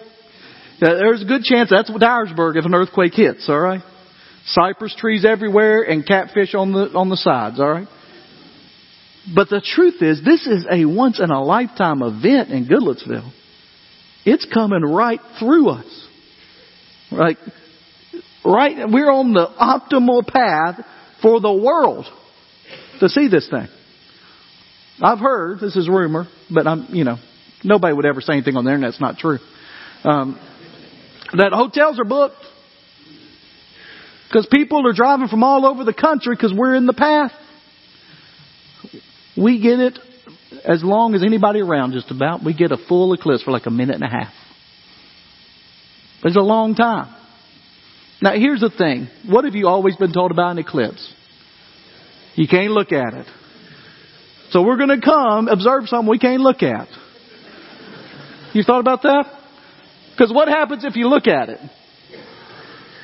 There's 0.80 1.22
a 1.22 1.24
good 1.24 1.42
chance 1.42 1.70
that's 1.70 1.90
Dyersburg 1.90 2.56
if 2.56 2.64
an 2.64 2.74
earthquake 2.74 3.14
hits, 3.14 3.48
alright? 3.48 3.82
Cypress 4.46 4.94
trees 4.96 5.24
everywhere 5.24 5.82
and 5.82 6.06
catfish 6.06 6.54
on 6.54 6.72
the, 6.72 6.90
on 6.94 7.08
the 7.08 7.16
sides, 7.16 7.58
alright? 7.58 7.88
But 9.34 9.48
the 9.48 9.60
truth 9.60 10.02
is, 10.02 10.24
this 10.24 10.46
is 10.46 10.66
a 10.70 10.84
once 10.84 11.20
in 11.20 11.30
a 11.30 11.42
lifetime 11.42 12.02
event 12.02 12.50
in 12.50 12.66
Goodlettsville. 12.66 13.32
It's 14.24 14.46
coming 14.52 14.82
right 14.82 15.20
through 15.38 15.68
us. 15.70 16.08
Like, 17.10 17.38
right, 18.44 18.88
we're 18.88 19.10
on 19.10 19.32
the 19.32 19.46
optimal 19.60 20.26
path 20.26 20.84
for 21.22 21.40
the 21.40 21.52
world 21.52 22.06
to 23.00 23.08
see 23.08 23.28
this 23.28 23.48
thing. 23.48 23.68
I've 25.00 25.18
heard, 25.18 25.60
this 25.60 25.76
is 25.76 25.88
rumor, 25.88 26.26
but 26.52 26.66
I'm, 26.66 26.86
you 26.90 27.04
know, 27.04 27.16
nobody 27.64 27.94
would 27.94 28.04
ever 28.04 28.20
say 28.20 28.34
anything 28.34 28.56
on 28.56 28.64
the 28.64 28.70
internet 28.70 28.92
that's 28.92 29.00
not 29.00 29.16
true. 29.18 29.38
Um, 30.04 30.38
that 31.32 31.52
hotels 31.52 31.98
are 31.98 32.04
booked 32.04 32.36
because 34.28 34.46
people 34.50 34.86
are 34.86 34.92
driving 34.92 35.28
from 35.28 35.42
all 35.42 35.66
over 35.66 35.84
the 35.84 35.94
country 35.94 36.34
because 36.34 36.52
we're 36.54 36.74
in 36.74 36.86
the 36.86 36.92
path. 36.92 37.32
We 39.36 39.60
get 39.60 39.80
it 39.80 39.98
as 40.64 40.84
long 40.84 41.14
as 41.14 41.22
anybody 41.22 41.60
around 41.60 41.92
just 41.92 42.10
about. 42.10 42.44
We 42.44 42.54
get 42.54 42.70
a 42.72 42.76
full 42.76 43.12
eclipse 43.14 43.42
for 43.42 43.50
like 43.50 43.66
a 43.66 43.70
minute 43.70 43.94
and 43.94 44.04
a 44.04 44.08
half. 44.08 44.32
It's 46.24 46.36
a 46.36 46.40
long 46.40 46.74
time. 46.74 47.14
Now 48.22 48.34
here's 48.34 48.60
the 48.60 48.70
thing. 48.70 49.08
What 49.26 49.44
have 49.44 49.56
you 49.56 49.66
always 49.66 49.96
been 49.96 50.12
told 50.12 50.30
about 50.30 50.52
an 50.52 50.58
eclipse? 50.58 51.12
You 52.36 52.46
can't 52.46 52.70
look 52.70 52.92
at 52.92 53.14
it. 53.14 53.26
So 54.50 54.62
we're 54.62 54.76
going 54.76 55.00
to 55.00 55.04
come 55.04 55.48
observe 55.48 55.88
something 55.88 56.08
we 56.08 56.20
can't 56.20 56.40
look 56.40 56.62
at. 56.62 56.86
You 58.52 58.62
thought 58.62 58.80
about 58.80 59.02
that? 59.02 59.24
Because 60.12 60.32
what 60.32 60.46
happens 60.46 60.84
if 60.84 60.94
you 60.94 61.08
look 61.08 61.26
at 61.26 61.48
it? 61.48 61.58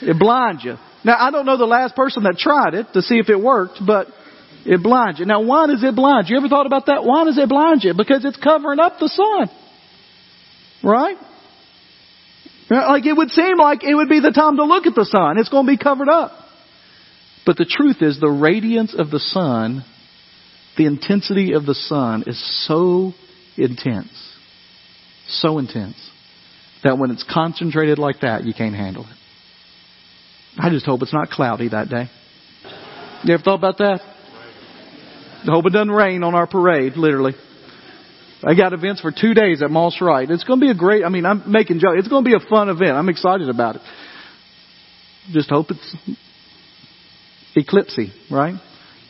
It 0.02 0.18
blinds 0.18 0.62
you. 0.62 0.76
Now 1.04 1.16
I 1.18 1.31
don't 1.33 1.46
know 1.46 1.57
the 1.57 1.64
last 1.64 1.96
person 1.96 2.22
that 2.22 2.37
tried 2.38 2.74
it 2.74 2.87
to 2.92 3.02
see 3.02 3.18
if 3.18 3.28
it 3.28 3.40
worked, 3.40 3.78
but 3.85 4.07
it 4.64 4.83
blinds 4.83 5.18
you. 5.18 5.26
Now 5.26 5.42
why 5.42 5.66
does 5.66 5.83
it 5.83 5.96
blind 5.96 6.28
you? 6.28 6.35
You 6.35 6.40
ever 6.40 6.48
thought 6.48 6.66
about 6.66 6.87
that? 6.87 7.04
Why 7.04 7.24
does 7.24 7.38
it 7.38 7.48
blind 7.48 7.83
you? 7.83 7.92
Because 7.94 8.24
it's 8.24 8.37
covering 8.37 8.78
up 8.78 8.98
the 9.00 9.09
sun. 9.09 9.50
Right? 10.85 11.16
Uh, 12.70 12.88
like 12.88 13.07
it 13.07 13.16
would 13.16 13.31
seem 13.31 13.59
like 13.59 13.83
it 13.83 13.94
would 13.94 14.09
be 14.09 14.20
the 14.20 14.31
time 14.31 14.57
to 14.57 14.64
look 14.64 14.87
at 14.87 14.94
the 14.94 15.04
sun. 15.04 15.38
It's 15.38 15.48
going 15.48 15.66
to 15.66 15.72
be 15.72 15.78
covered 15.78 16.09
up. 16.09 16.33
But 17.46 17.57
the 17.57 17.64
truth 17.64 18.02
is 18.02 18.20
the 18.20 18.28
radiance 18.28 18.94
of 18.96 19.11
the 19.11 19.18
sun, 19.18 19.85
the 20.76 20.85
intensity 20.85 21.54
of 21.54 21.64
the 21.64 21.74
sun 21.74 22.24
is 22.26 22.66
so 22.66 23.14
intense, 23.57 24.12
so 25.28 25.59
intense, 25.59 25.96
that 26.85 26.98
when 26.98 27.11
it's 27.11 27.24
concentrated 27.24 27.98
like 27.98 28.20
that, 28.20 28.44
you 28.44 28.52
can't 28.52 28.74
handle 28.74 29.04
it. 29.04 29.16
I 30.59 30.68
just 30.70 30.85
hope 30.85 31.00
it's 31.02 31.14
not 31.14 31.31
cloudy 31.31 31.68
that 31.70 31.88
day. 31.88 32.11
You 33.24 33.35
ever 33.35 33.42
thought 33.42 33.59
about 33.59 33.78
that? 33.78 34.00
I 34.02 35.50
hope 35.50 35.66
it 35.66 35.72
doesn't 35.72 35.90
rain 35.90 36.22
on 36.24 36.35
our 36.35 36.46
parade, 36.46 36.96
literally. 36.96 37.35
I 38.42 38.55
got 38.55 38.72
events 38.72 39.01
for 39.01 39.11
two 39.11 39.35
days 39.35 39.62
at 39.62 39.70
Moss 39.70 40.01
Wright. 40.01 40.31
It's 40.31 40.44
going 40.44 40.61
to 40.61 40.66
be 40.66 40.70
a 40.70 40.74
great, 40.74 41.05
I 41.05 41.09
mean, 41.09 41.27
I'm 41.27 41.51
making 41.51 41.81
jokes. 41.81 41.96
It's 41.98 42.09
going 42.09 42.24
to 42.24 42.29
be 42.29 42.37
a 42.37 42.48
fun 42.48 42.68
event. 42.68 42.92
I'm 42.92 43.09
excited 43.09 43.48
about 43.48 43.77
it. 43.77 43.83
Just 45.33 45.51
hope 45.51 45.66
it's 45.70 45.96
eclipsy, 47.57 48.12
right? 48.31 48.55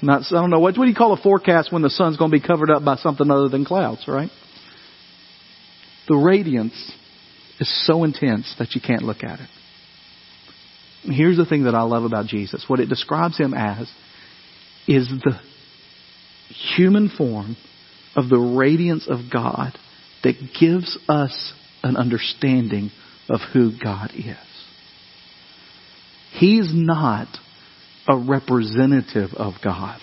Not, 0.00 0.22
I 0.30 0.40
don't 0.40 0.50
know, 0.50 0.60
what, 0.60 0.78
what 0.78 0.84
do 0.84 0.90
you 0.90 0.96
call 0.96 1.12
a 1.12 1.20
forecast 1.20 1.72
when 1.72 1.82
the 1.82 1.90
sun's 1.90 2.16
going 2.16 2.30
to 2.30 2.40
be 2.40 2.46
covered 2.46 2.70
up 2.70 2.84
by 2.84 2.96
something 2.96 3.30
other 3.30 3.48
than 3.48 3.64
clouds, 3.64 4.04
right? 4.08 4.30
The 6.08 6.16
radiance 6.16 6.92
is 7.60 7.86
so 7.86 8.04
intense 8.04 8.54
that 8.58 8.74
you 8.74 8.80
can't 8.80 9.02
look 9.02 9.22
at 9.22 9.40
it. 9.40 9.48
Here's 11.02 11.36
the 11.36 11.44
thing 11.44 11.64
that 11.64 11.74
I 11.74 11.82
love 11.82 12.04
about 12.04 12.26
Jesus. 12.26 12.64
What 12.66 12.80
it 12.80 12.86
describes 12.86 13.36
him 13.36 13.52
as 13.54 13.90
is 14.86 15.08
the 15.08 15.38
human 16.76 17.10
form 17.10 17.56
of 18.16 18.28
the 18.28 18.38
radiance 18.38 19.06
of 19.08 19.30
God 19.32 19.72
that 20.24 20.34
gives 20.58 20.98
us 21.08 21.52
an 21.82 21.96
understanding 21.96 22.90
of 23.28 23.40
who 23.52 23.72
God 23.82 24.10
is. 24.14 24.36
He's 26.32 26.70
not 26.72 27.28
a 28.08 28.16
representative 28.16 29.30
of 29.36 29.54
God. 29.62 30.00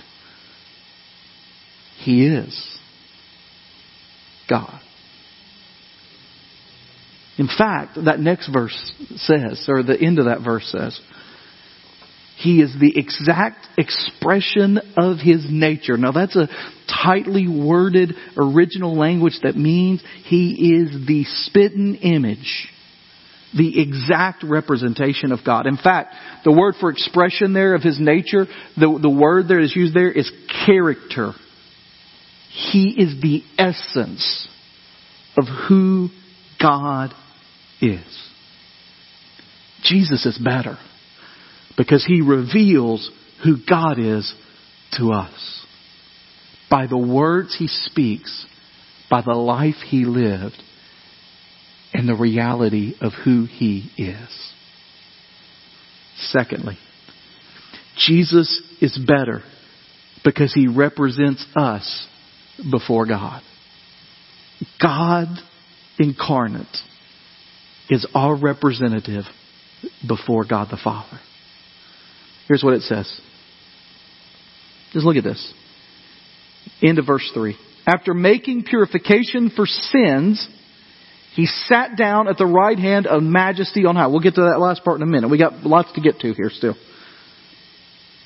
He 1.97 2.25
is 2.27 2.77
God. 4.49 4.79
In 7.37 7.47
fact, 7.47 7.97
that 8.05 8.19
next 8.19 8.47
verse 8.51 8.93
says, 9.15 9.65
or 9.67 9.83
the 9.83 9.99
end 9.99 10.19
of 10.19 10.25
that 10.25 10.41
verse 10.43 10.65
says, 10.71 10.99
he 12.37 12.61
is 12.61 12.75
the 12.79 12.97
exact 12.97 13.65
expression 13.77 14.79
of 14.97 15.17
his 15.17 15.45
nature. 15.49 15.97
Now 15.97 16.11
that's 16.11 16.35
a 16.35 16.49
tightly 17.03 17.47
worded 17.47 18.13
original 18.37 18.97
language 18.97 19.39
that 19.43 19.55
means 19.55 20.03
he 20.25 20.75
is 20.75 21.07
the 21.07 21.23
spitting 21.23 21.95
image. 21.95 22.67
The 23.55 23.81
exact 23.81 24.43
representation 24.43 25.31
of 25.31 25.39
God. 25.45 25.65
In 25.65 25.77
fact, 25.77 26.13
the 26.43 26.51
word 26.51 26.75
for 26.79 26.91
expression 26.91 27.53
there 27.53 27.73
of 27.73 27.81
his 27.81 28.01
nature, 28.01 28.47
the, 28.75 28.99
the 29.01 29.09
word 29.09 29.47
that 29.47 29.61
is 29.61 29.73
used 29.73 29.93
there 29.93 30.11
is 30.11 30.29
character. 30.65 31.31
He 32.49 32.95
is 32.97 33.21
the 33.21 33.43
essence 33.57 34.49
of 35.37 35.45
who 35.69 36.09
God 36.61 37.13
is. 37.79 38.03
Jesus 39.83 40.25
is 40.25 40.37
better 40.37 40.77
because 41.77 42.05
he 42.05 42.21
reveals 42.21 43.09
who 43.43 43.57
God 43.67 43.99
is 43.99 44.33
to 44.97 45.11
us. 45.11 45.65
By 46.69 46.87
the 46.87 46.97
words 46.97 47.55
he 47.57 47.67
speaks, 47.67 48.45
by 49.09 49.21
the 49.21 49.33
life 49.33 49.75
he 49.85 50.05
lived, 50.05 50.61
and 51.93 52.09
the 52.09 52.15
reality 52.15 52.95
of 52.99 53.13
who 53.23 53.45
he 53.45 53.89
is. 53.97 54.53
Secondly, 56.17 56.77
Jesus 57.97 58.61
is 58.81 58.97
better 58.97 59.41
because 60.23 60.53
he 60.53 60.67
represents 60.67 61.45
us 61.55 62.07
before 62.69 63.05
God. 63.05 63.41
God 64.81 65.27
incarnate 65.99 66.65
is 67.89 68.07
our 68.13 68.35
representative 68.35 69.23
before 70.07 70.45
God 70.45 70.69
the 70.71 70.79
Father. 70.83 71.19
Here's 72.47 72.63
what 72.63 72.73
it 72.73 72.81
says. 72.83 73.21
Just 74.93 75.05
look 75.05 75.17
at 75.17 75.23
this. 75.23 75.53
End 76.81 76.99
of 76.99 77.05
verse 77.05 77.29
3. 77.33 77.57
After 77.87 78.13
making 78.13 78.63
purification 78.63 79.51
for 79.55 79.65
sins, 79.65 80.47
he 81.33 81.45
sat 81.45 81.97
down 81.97 82.27
at 82.27 82.37
the 82.37 82.45
right 82.45 82.77
hand 82.77 83.07
of 83.07 83.21
majesty 83.21 83.85
on 83.85 83.95
high. 83.95 84.07
We'll 84.07 84.21
get 84.21 84.35
to 84.35 84.41
that 84.41 84.59
last 84.59 84.83
part 84.83 84.97
in 84.97 85.03
a 85.03 85.05
minute. 85.05 85.29
We 85.29 85.37
got 85.37 85.65
lots 85.65 85.91
to 85.93 86.01
get 86.01 86.19
to 86.19 86.33
here 86.33 86.49
still. 86.49 86.75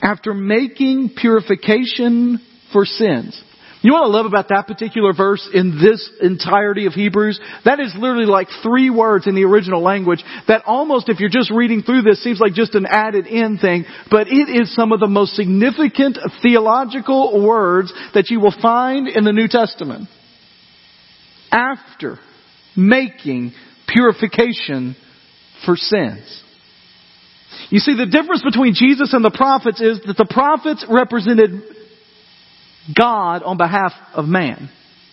After 0.01 0.33
making 0.33 1.15
purification 1.17 2.39
for 2.71 2.85
sins. 2.85 3.41
You 3.81 3.93
what 3.93 4.03
I 4.03 4.07
love 4.07 4.25
about 4.25 4.49
that 4.49 4.67
particular 4.67 5.13
verse 5.13 5.47
in 5.53 5.79
this 5.81 6.09
entirety 6.19 6.85
of 6.85 6.93
Hebrews? 6.93 7.39
That 7.63 7.79
is 7.79 7.95
literally 7.97 8.25
like 8.25 8.49
three 8.61 8.89
words 8.89 9.25
in 9.25 9.35
the 9.35 9.45
original 9.45 9.81
language 9.81 10.21
that 10.49 10.63
almost, 10.65 11.07
if 11.07 11.21
you're 11.21 11.29
just 11.29 11.49
reading 11.49 11.83
through 11.83 12.01
this, 12.01 12.21
seems 12.21 12.41
like 12.41 12.53
just 12.53 12.75
an 12.75 12.85
added 12.85 13.25
in 13.25 13.57
thing, 13.57 13.85
but 14.11 14.27
it 14.27 14.49
is 14.49 14.75
some 14.75 14.91
of 14.91 14.99
the 14.99 15.07
most 15.07 15.33
significant 15.35 16.17
theological 16.41 17.41
words 17.41 17.93
that 18.13 18.29
you 18.29 18.41
will 18.41 18.55
find 18.61 19.07
in 19.07 19.23
the 19.23 19.31
New 19.31 19.47
Testament. 19.47 20.09
After 21.49 22.19
making 22.75 23.53
purification 23.87 24.97
for 25.65 25.77
sins. 25.77 26.43
You 27.69 27.79
see, 27.79 27.95
the 27.95 28.05
difference 28.05 28.43
between 28.43 28.73
Jesus 28.73 29.13
and 29.13 29.23
the 29.23 29.31
prophets 29.31 29.81
is 29.81 29.99
that 30.05 30.17
the 30.17 30.27
prophets 30.29 30.85
represented 30.89 31.61
God 32.95 33.43
on 33.43 33.57
behalf 33.57 33.93
of 34.13 34.25
man. 34.25 34.69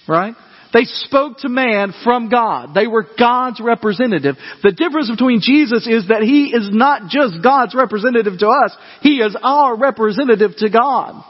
Right? 0.08 0.34
They 0.72 0.84
spoke 0.84 1.38
to 1.38 1.48
man 1.48 1.94
from 2.04 2.28
God. 2.28 2.74
They 2.74 2.86
were 2.86 3.06
God's 3.18 3.60
representative. 3.60 4.36
The 4.62 4.72
difference 4.72 5.10
between 5.10 5.40
Jesus 5.40 5.86
is 5.86 6.08
that 6.08 6.22
He 6.22 6.52
is 6.54 6.68
not 6.72 7.08
just 7.08 7.42
God's 7.42 7.74
representative 7.74 8.38
to 8.40 8.48
us, 8.48 8.76
He 9.00 9.16
is 9.16 9.36
our 9.42 9.76
representative 9.76 10.52
to 10.58 10.70
God. 10.70 11.24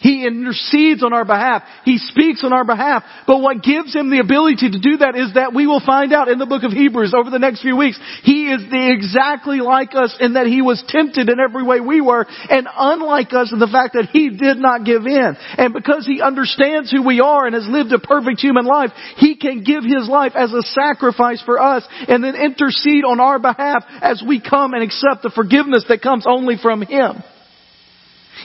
He 0.00 0.26
intercedes 0.26 1.04
on 1.04 1.12
our 1.12 1.24
behalf. 1.24 1.62
He 1.84 1.98
speaks 1.98 2.42
on 2.42 2.52
our 2.52 2.64
behalf. 2.64 3.04
But 3.26 3.40
what 3.40 3.62
gives 3.62 3.94
him 3.94 4.10
the 4.10 4.20
ability 4.20 4.72
to 4.72 4.80
do 4.80 4.96
that 5.04 5.14
is 5.14 5.34
that 5.34 5.52
we 5.52 5.66
will 5.66 5.84
find 5.84 6.12
out 6.12 6.28
in 6.28 6.38
the 6.38 6.46
book 6.46 6.64
of 6.64 6.72
Hebrews 6.72 7.12
over 7.12 7.28
the 7.28 7.38
next 7.38 7.60
few 7.60 7.76
weeks. 7.76 8.00
He 8.24 8.48
is 8.48 8.64
the 8.70 8.92
exactly 8.92 9.60
like 9.60 9.94
us 9.94 10.16
in 10.18 10.34
that 10.34 10.46
he 10.46 10.62
was 10.62 10.82
tempted 10.88 11.28
in 11.28 11.38
every 11.38 11.62
way 11.62 11.80
we 11.80 12.00
were 12.00 12.24
and 12.48 12.66
unlike 12.66 13.34
us 13.34 13.52
in 13.52 13.58
the 13.58 13.68
fact 13.68 13.92
that 13.92 14.08
he 14.10 14.30
did 14.30 14.56
not 14.56 14.84
give 14.84 15.04
in. 15.04 15.36
And 15.58 15.74
because 15.74 16.06
he 16.06 16.22
understands 16.22 16.90
who 16.90 17.04
we 17.04 17.20
are 17.20 17.44
and 17.44 17.54
has 17.54 17.68
lived 17.68 17.92
a 17.92 17.98
perfect 17.98 18.40
human 18.40 18.64
life, 18.64 18.90
he 19.16 19.36
can 19.36 19.64
give 19.64 19.84
his 19.84 20.08
life 20.08 20.32
as 20.34 20.52
a 20.52 20.62
sacrifice 20.62 21.42
for 21.44 21.60
us 21.60 21.84
and 22.08 22.24
then 22.24 22.36
intercede 22.36 23.04
on 23.04 23.20
our 23.20 23.38
behalf 23.38 23.84
as 24.00 24.24
we 24.26 24.40
come 24.40 24.72
and 24.72 24.82
accept 24.82 25.22
the 25.22 25.32
forgiveness 25.34 25.84
that 25.88 26.00
comes 26.00 26.24
only 26.26 26.56
from 26.56 26.80
him. 26.80 27.22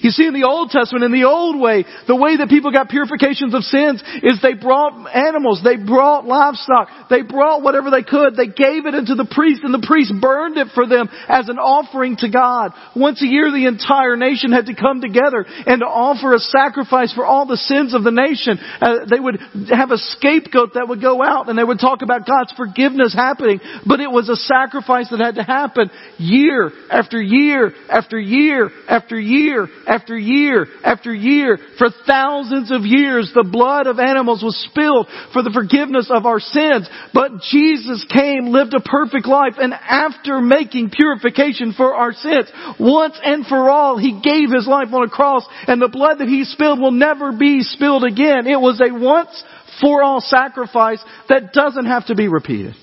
You 0.01 0.09
see, 0.11 0.27
in 0.27 0.33
the 0.33 0.47
Old 0.47 0.69
Testament, 0.71 1.05
in 1.05 1.11
the 1.11 1.27
old 1.27 1.59
way, 1.59 1.85
the 2.07 2.15
way 2.15 2.37
that 2.37 2.49
people 2.49 2.71
got 2.71 2.89
purifications 2.89 3.53
of 3.53 3.63
sins 3.63 4.03
is 4.23 4.41
they 4.41 4.53
brought 4.53 4.93
animals, 5.13 5.61
they 5.63 5.77
brought 5.77 6.25
livestock, 6.25 7.09
they 7.09 7.21
brought 7.21 7.63
whatever 7.63 7.89
they 7.89 8.03
could, 8.03 8.35
they 8.35 8.47
gave 8.47 8.85
it 8.85 8.95
into 8.95 9.15
the 9.15 9.27
priest, 9.29 9.61
and 9.63 9.73
the 9.73 9.85
priest 9.85 10.13
burned 10.19 10.57
it 10.57 10.67
for 10.73 10.87
them 10.87 11.07
as 11.27 11.49
an 11.49 11.57
offering 11.57 12.17
to 12.17 12.29
God. 12.29 12.71
Once 12.95 13.21
a 13.23 13.27
year, 13.27 13.51
the 13.51 13.67
entire 13.67 14.15
nation 14.15 14.51
had 14.51 14.67
to 14.67 14.75
come 14.75 15.01
together 15.01 15.45
and 15.47 15.83
offer 15.83 16.33
a 16.33 16.39
sacrifice 16.39 17.13
for 17.13 17.25
all 17.25 17.45
the 17.45 17.57
sins 17.57 17.93
of 17.93 18.03
the 18.03 18.11
nation. 18.11 18.59
Uh, 18.81 19.05
they 19.09 19.19
would 19.19 19.39
have 19.71 19.91
a 19.91 19.97
scapegoat 19.97 20.73
that 20.75 20.87
would 20.87 21.01
go 21.01 21.23
out, 21.23 21.49
and 21.49 21.57
they 21.57 21.63
would 21.63 21.79
talk 21.79 22.01
about 22.01 22.27
God's 22.27 22.53
forgiveness 22.57 23.13
happening, 23.13 23.59
but 23.85 23.99
it 23.99 24.11
was 24.11 24.29
a 24.29 24.35
sacrifice 24.35 25.09
that 25.09 25.19
had 25.19 25.35
to 25.35 25.43
happen 25.43 25.89
year 26.17 26.71
after 26.89 27.21
year 27.21 27.73
after 27.89 28.19
year 28.19 28.69
after 28.87 29.19
year 29.19 29.67
after 29.87 30.17
year 30.17 30.67
after 30.83 31.13
year, 31.13 31.57
for 31.77 31.87
thousands 32.05 32.71
of 32.71 32.81
years, 32.83 33.31
the 33.33 33.47
blood 33.47 33.87
of 33.87 33.99
animals 33.99 34.43
was 34.43 34.55
spilled 34.69 35.07
for 35.33 35.43
the 35.43 35.51
forgiveness 35.51 36.09
of 36.09 36.25
our 36.25 36.39
sins. 36.39 36.89
But 37.13 37.41
Jesus 37.51 38.05
came, 38.11 38.47
lived 38.47 38.73
a 38.73 38.79
perfect 38.79 39.27
life, 39.27 39.55
and 39.57 39.73
after 39.73 40.41
making 40.41 40.91
purification 40.91 41.73
for 41.73 41.95
our 41.95 42.13
sins, 42.13 42.51
once 42.79 43.19
and 43.23 43.45
for 43.45 43.69
all, 43.69 43.97
He 43.97 44.19
gave 44.21 44.51
His 44.51 44.67
life 44.67 44.93
on 44.93 45.03
a 45.03 45.09
cross, 45.09 45.45
and 45.67 45.81
the 45.81 45.89
blood 45.89 46.19
that 46.19 46.27
He 46.27 46.43
spilled 46.43 46.79
will 46.79 46.91
never 46.91 47.31
be 47.31 47.61
spilled 47.61 48.03
again. 48.03 48.47
It 48.47 48.59
was 48.59 48.81
a 48.81 48.93
once 48.93 49.43
for 49.81 50.03
all 50.03 50.21
sacrifice 50.21 51.03
that 51.29 51.53
doesn't 51.53 51.85
have 51.85 52.07
to 52.07 52.15
be 52.15 52.27
repeated. 52.27 52.75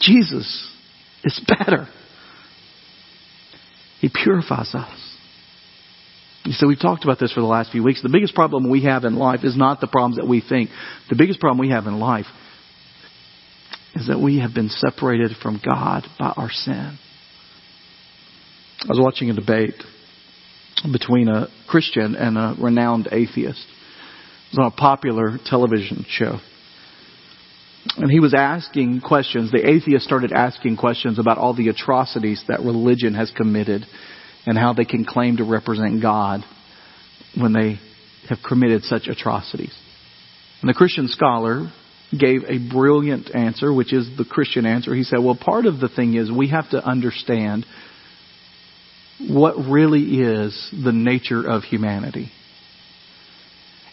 Jesus 0.00 0.70
is 1.24 1.40
better. 1.46 1.88
He 4.00 4.08
purifies 4.08 4.74
us. 4.74 5.11
So 6.50 6.66
we've 6.66 6.80
talked 6.80 7.04
about 7.04 7.20
this 7.20 7.32
for 7.32 7.40
the 7.40 7.46
last 7.46 7.70
few 7.70 7.84
weeks. 7.84 8.02
The 8.02 8.08
biggest 8.08 8.34
problem 8.34 8.68
we 8.68 8.84
have 8.84 9.04
in 9.04 9.14
life 9.14 9.40
is 9.44 9.56
not 9.56 9.80
the 9.80 9.86
problems 9.86 10.16
that 10.16 10.26
we 10.26 10.40
think. 10.40 10.70
The 11.08 11.16
biggest 11.16 11.38
problem 11.38 11.58
we 11.58 11.70
have 11.70 11.86
in 11.86 12.00
life 12.00 12.26
is 13.94 14.08
that 14.08 14.20
we 14.20 14.40
have 14.40 14.52
been 14.52 14.68
separated 14.68 15.36
from 15.40 15.60
God 15.64 16.04
by 16.18 16.32
our 16.36 16.50
sin. 16.50 16.98
I 18.82 18.88
was 18.88 18.98
watching 19.00 19.30
a 19.30 19.34
debate 19.34 19.74
between 20.90 21.28
a 21.28 21.46
Christian 21.68 22.16
and 22.16 22.36
a 22.36 22.56
renowned 22.60 23.08
atheist. 23.12 23.64
It 24.50 24.56
was 24.56 24.58
on 24.58 24.72
a 24.72 24.76
popular 24.76 25.38
television 25.44 26.04
show. 26.08 26.40
And 27.96 28.10
he 28.10 28.20
was 28.20 28.34
asking 28.34 29.00
questions. 29.00 29.52
The 29.52 29.68
atheist 29.68 30.04
started 30.04 30.32
asking 30.32 30.76
questions 30.76 31.18
about 31.18 31.38
all 31.38 31.54
the 31.54 31.68
atrocities 31.68 32.42
that 32.48 32.60
religion 32.60 33.14
has 33.14 33.30
committed 33.30 33.86
and 34.46 34.58
how 34.58 34.72
they 34.72 34.84
can 34.84 35.04
claim 35.04 35.36
to 35.36 35.44
represent 35.44 36.02
God 36.02 36.44
when 37.38 37.52
they 37.52 37.78
have 38.28 38.38
committed 38.46 38.82
such 38.84 39.06
atrocities. 39.08 39.74
And 40.60 40.68
the 40.68 40.74
Christian 40.74 41.08
scholar 41.08 41.70
gave 42.16 42.44
a 42.44 42.58
brilliant 42.58 43.34
answer, 43.34 43.72
which 43.72 43.92
is 43.92 44.08
the 44.16 44.24
Christian 44.24 44.66
answer. 44.66 44.94
He 44.94 45.02
said, 45.02 45.18
well, 45.20 45.38
part 45.40 45.66
of 45.66 45.80
the 45.80 45.88
thing 45.88 46.14
is 46.14 46.30
we 46.30 46.48
have 46.48 46.68
to 46.70 46.84
understand 46.84 47.66
what 49.18 49.54
really 49.56 50.20
is 50.20 50.70
the 50.72 50.92
nature 50.92 51.48
of 51.48 51.62
humanity. 51.62 52.30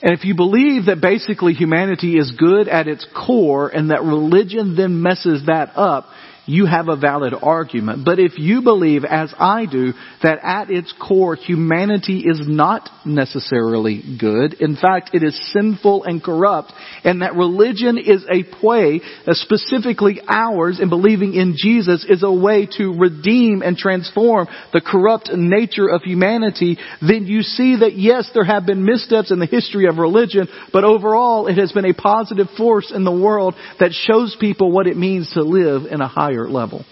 And 0.02 0.18
if 0.18 0.24
you 0.24 0.36
believe 0.36 0.86
that 0.86 1.02
basically 1.02 1.54
humanity 1.54 2.18
is 2.18 2.32
good 2.32 2.68
at 2.68 2.88
its 2.88 3.06
core 3.14 3.68
and 3.68 3.92
that 3.92 4.02
religion 4.02 4.76
then 4.76 5.02
messes 5.02 5.46
that 5.48 5.74
up, 5.76 6.08
you 6.45 6.65
have 6.65 6.88
a 6.88 6.95
valid 6.95 7.34
argument. 7.39 8.06
But 8.06 8.19
if 8.19 8.38
you 8.38 8.62
believe, 8.62 9.04
as 9.04 9.34
I 9.38 9.65
do, 9.65 9.93
that 10.23 10.39
at 10.43 10.69
its 10.69 10.93
core 10.99 11.36
humanity 11.36 12.23
is 12.25 12.41
not 12.47 12.89
necessarily 13.06 14.02
good, 14.19 14.56
in 14.56 14.75
fact 14.75 15.12
it 15.13 15.23
is 15.23 15.52
sinful 15.54 16.04
and 16.04 16.23
corrupt, 16.23 16.73
and 17.04 17.21
that 17.21 17.36
religion 17.36 17.97
is 17.97 18.25
a 18.32 18.43
way, 18.65 19.02
uh, 19.28 19.34
specifically 19.34 20.21
ours 20.28 20.80
in 20.80 20.89
believing 20.89 21.34
in 21.34 21.56
Jesus, 21.58 22.06
is 22.08 22.23
a 22.23 22.32
way 22.32 22.67
to 22.78 22.93
redeem 22.97 23.62
and 23.62 23.78
transform 23.78 24.47
the 24.73 24.82
corrupt 24.82 25.30
nature 25.34 25.88
of 25.88 26.02
humanity, 26.04 26.78
then 27.02 27.25
you 27.25 27.41
see 27.41 27.78
that 27.80 27.93
yes, 27.95 28.30
there 28.34 28.43
have 28.43 28.65
been 28.65 28.86
missteps 28.86 29.32
in 29.32 29.39
the 29.39 29.45
history 29.45 29.88
of 29.88 29.97
religion, 29.97 30.47
but 30.73 30.84
overall 30.84 31.47
it 31.47 31.58
has 31.58 31.71
been 31.71 31.86
a 31.86 31.93
positive 31.93 32.47
force 32.58 32.91
in 32.93 33.04
the 33.04 33.12
world 33.12 33.56
that 33.80 33.91
shows 33.91 34.36
people 34.39 34.71
what 34.71 34.88
it 34.88 34.97
means 34.97 35.32
to 35.34 35.43
live 35.43 35.84
in 35.91 36.02
a 36.02 36.08
higher 36.08 36.38
level. 36.47 36.86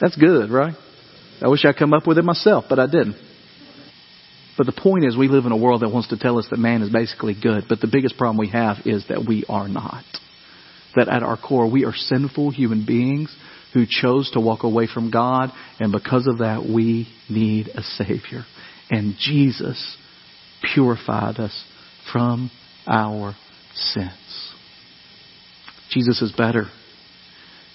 That's 0.00 0.16
good, 0.16 0.50
right? 0.50 0.74
I 1.42 1.48
wish 1.48 1.64
I'd 1.64 1.76
come 1.76 1.92
up 1.92 2.06
with 2.06 2.18
it 2.18 2.24
myself, 2.24 2.64
but 2.68 2.78
I 2.78 2.86
didn't. 2.86 3.16
But 4.56 4.66
the 4.66 4.72
point 4.72 5.04
is, 5.04 5.16
we 5.16 5.28
live 5.28 5.46
in 5.46 5.52
a 5.52 5.56
world 5.56 5.82
that 5.82 5.90
wants 5.90 6.08
to 6.08 6.18
tell 6.18 6.38
us 6.38 6.46
that 6.50 6.58
man 6.58 6.82
is 6.82 6.90
basically 6.90 7.34
good, 7.40 7.64
but 7.68 7.80
the 7.80 7.88
biggest 7.90 8.16
problem 8.16 8.38
we 8.38 8.50
have 8.50 8.78
is 8.84 9.04
that 9.08 9.24
we 9.26 9.44
are 9.48 9.68
not. 9.68 10.04
That 10.94 11.08
at 11.08 11.22
our 11.24 11.36
core, 11.36 11.68
we 11.70 11.84
are 11.84 11.92
sinful 11.92 12.50
human 12.50 12.86
beings 12.86 13.34
who 13.72 13.84
chose 13.88 14.30
to 14.30 14.40
walk 14.40 14.62
away 14.62 14.86
from 14.86 15.10
God, 15.10 15.50
and 15.80 15.90
because 15.90 16.28
of 16.28 16.38
that, 16.38 16.64
we 16.64 17.08
need 17.28 17.68
a 17.68 17.82
Savior. 17.82 18.44
And 18.90 19.16
Jesus 19.18 19.96
purified 20.74 21.38
us 21.38 21.64
from 22.12 22.50
our 22.86 23.34
sins. 23.74 24.52
Jesus 25.90 26.22
is 26.22 26.32
better 26.32 26.66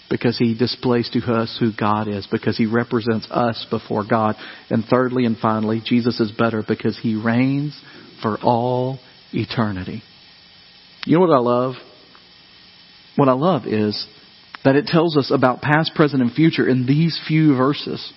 because 0.09 0.37
he 0.37 0.57
displays 0.57 1.09
to 1.11 1.19
us 1.31 1.55
who 1.59 1.71
God 1.77 2.07
is, 2.07 2.27
because 2.31 2.57
he 2.57 2.65
represents 2.65 3.27
us 3.29 3.65
before 3.69 4.03
God. 4.09 4.35
And 4.69 4.83
thirdly 4.85 5.25
and 5.25 5.37
finally, 5.37 5.81
Jesus 5.85 6.19
is 6.19 6.31
better 6.31 6.63
because 6.67 6.97
he 7.01 7.15
reigns 7.15 7.79
for 8.21 8.37
all 8.41 8.99
eternity. 9.31 10.01
You 11.05 11.15
know 11.15 11.25
what 11.25 11.35
I 11.35 11.39
love? 11.39 11.75
What 13.15 13.29
I 13.29 13.33
love 13.33 13.65
is 13.65 14.07
that 14.63 14.75
it 14.75 14.85
tells 14.85 15.15
us 15.17 15.31
about 15.33 15.61
past, 15.61 15.93
present, 15.95 16.21
and 16.21 16.31
future 16.31 16.67
in 16.67 16.85
these 16.85 17.19
few 17.27 17.55
verses. 17.55 18.13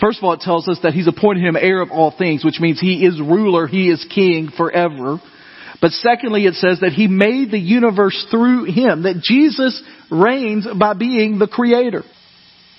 First 0.00 0.18
of 0.18 0.24
all, 0.24 0.32
it 0.32 0.40
tells 0.40 0.68
us 0.68 0.78
that 0.82 0.94
he's 0.94 1.06
appointed 1.06 1.44
him 1.44 1.56
heir 1.56 1.80
of 1.80 1.90
all 1.90 2.14
things, 2.16 2.44
which 2.44 2.60
means 2.60 2.80
he 2.80 3.04
is 3.06 3.20
ruler, 3.20 3.66
he 3.66 3.88
is 3.90 4.04
king 4.14 4.50
forever. 4.56 5.20
But 5.82 5.90
secondly, 5.90 6.46
it 6.46 6.54
says 6.54 6.78
that 6.80 6.92
he 6.92 7.08
made 7.08 7.50
the 7.50 7.58
universe 7.58 8.24
through 8.30 8.64
him, 8.64 9.02
that 9.02 9.20
Jesus 9.20 9.82
reigns 10.12 10.64
by 10.78 10.94
being 10.94 11.40
the 11.40 11.48
creator. 11.48 12.04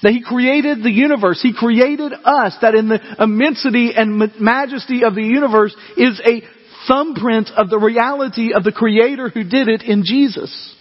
That 0.01 0.13
he 0.13 0.23
created 0.23 0.81
the 0.81 0.91
universe. 0.91 1.41
He 1.41 1.53
created 1.53 2.13
us. 2.13 2.55
That 2.61 2.75
in 2.75 2.87
the 2.87 2.99
immensity 3.19 3.91
and 3.95 4.31
majesty 4.39 5.03
of 5.03 5.15
the 5.15 5.21
universe 5.21 5.75
is 5.97 6.21
a 6.25 6.43
thumbprint 6.87 7.49
of 7.55 7.69
the 7.69 7.79
reality 7.79 8.53
of 8.53 8.63
the 8.63 8.71
creator 8.71 9.29
who 9.29 9.43
did 9.43 9.67
it 9.67 9.81
in 9.81 10.03
Jesus. 10.05 10.73